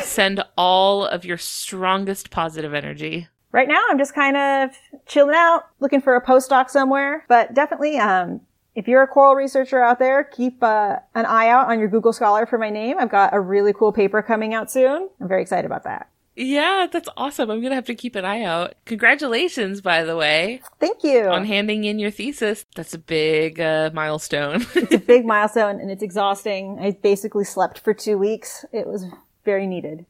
[0.03, 3.27] send all of your strongest positive energy.
[3.51, 4.69] Right now, I'm just kind of
[5.05, 8.41] chilling out, looking for a postdoc somewhere, but definitely, um,
[8.75, 12.13] if you're a coral researcher out there, keep uh, an eye out on your Google
[12.13, 12.97] Scholar for my name.
[12.99, 15.09] I've got a really cool paper coming out soon.
[15.19, 16.09] I'm very excited about that.
[16.35, 17.51] Yeah, that's awesome.
[17.51, 18.75] I'm going to have to keep an eye out.
[18.85, 20.61] Congratulations, by the way.
[20.79, 21.25] Thank you.
[21.25, 22.65] On handing in your thesis.
[22.75, 24.65] That's a big uh, milestone.
[24.75, 26.77] it's a big milestone and it's exhausting.
[26.79, 28.63] I basically slept for two weeks.
[28.71, 29.05] It was
[29.43, 30.05] very needed.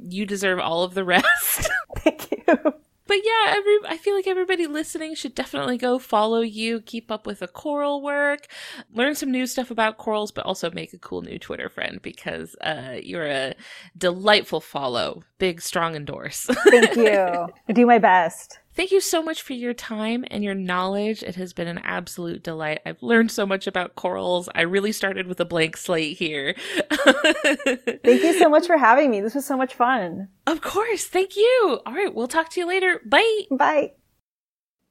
[0.00, 1.70] you deserve all of the rest.
[1.98, 2.74] Thank you.
[3.06, 7.26] But yeah, every I feel like everybody listening should definitely go follow you, keep up
[7.26, 8.46] with the coral work,
[8.92, 12.56] learn some new stuff about corals, but also make a cool new Twitter friend because
[12.62, 13.54] uh, you're a
[13.96, 15.22] delightful follow.
[15.38, 16.46] Big, strong endorse.
[16.70, 17.48] Thank you.
[17.74, 18.58] Do my best.
[18.76, 21.22] Thank you so much for your time and your knowledge.
[21.22, 22.80] It has been an absolute delight.
[22.84, 24.50] I've learned so much about corals.
[24.54, 26.54] I really started with a blank slate here.
[26.90, 29.22] Thank you so much for having me.
[29.22, 30.28] This was so much fun.
[30.46, 31.06] Of course.
[31.06, 31.80] Thank you.
[31.86, 32.14] All right.
[32.14, 33.00] We'll talk to you later.
[33.06, 33.44] Bye.
[33.50, 33.92] Bye.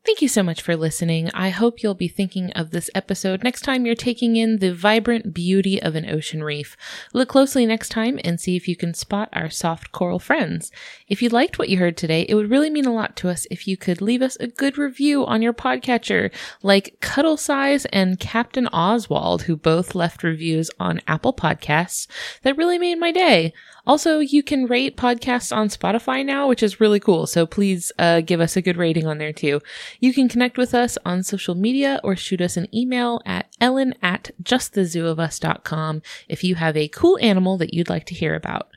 [0.06, 1.32] Thank you so much for listening.
[1.34, 5.34] I hope you'll be thinking of this episode next time you're taking in the vibrant
[5.34, 6.78] beauty of an ocean reef.
[7.12, 10.72] Look closely next time and see if you can spot our soft coral friends.
[11.08, 13.48] If you liked what you heard today, it would really mean a lot to us
[13.50, 16.32] if you could leave us a good review on your podcatcher,
[16.62, 22.06] like Cuddle Size and Captain Oswald, who both left reviews on Apple Podcasts.
[22.44, 23.54] That really made my day.
[23.88, 27.28] Also, you can rate podcasts on Spotify now, which is really cool.
[27.28, 29.62] So please uh, give us a good rating on there too.
[30.00, 33.94] You can connect with us on social media or shoot us an email at ellen
[34.02, 38.70] at justthezooofus.com if you have a cool animal that you'd like to hear about.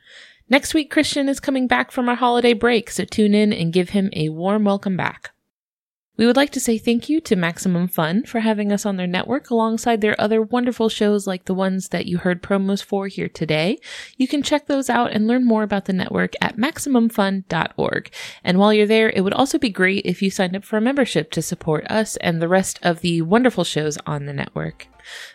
[0.48, 3.90] Next week, Christian is coming back from our holiday break, so tune in and give
[3.90, 5.32] him a warm welcome back.
[6.18, 9.06] We would like to say thank you to Maximum Fun for having us on their
[9.06, 13.28] network alongside their other wonderful shows like the ones that you heard promos for here
[13.28, 13.78] today.
[14.16, 18.10] You can check those out and learn more about the network at MaximumFun.org.
[18.42, 20.80] And while you're there, it would also be great if you signed up for a
[20.80, 24.88] membership to support us and the rest of the wonderful shows on the network.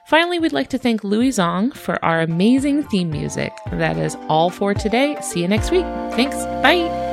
[0.06, 3.54] Finally, we'd like to thank Louis Zong for our amazing theme music.
[3.72, 5.18] That is all for today.
[5.22, 5.86] See you next week.
[6.12, 6.36] Thanks.
[6.62, 7.13] Bye.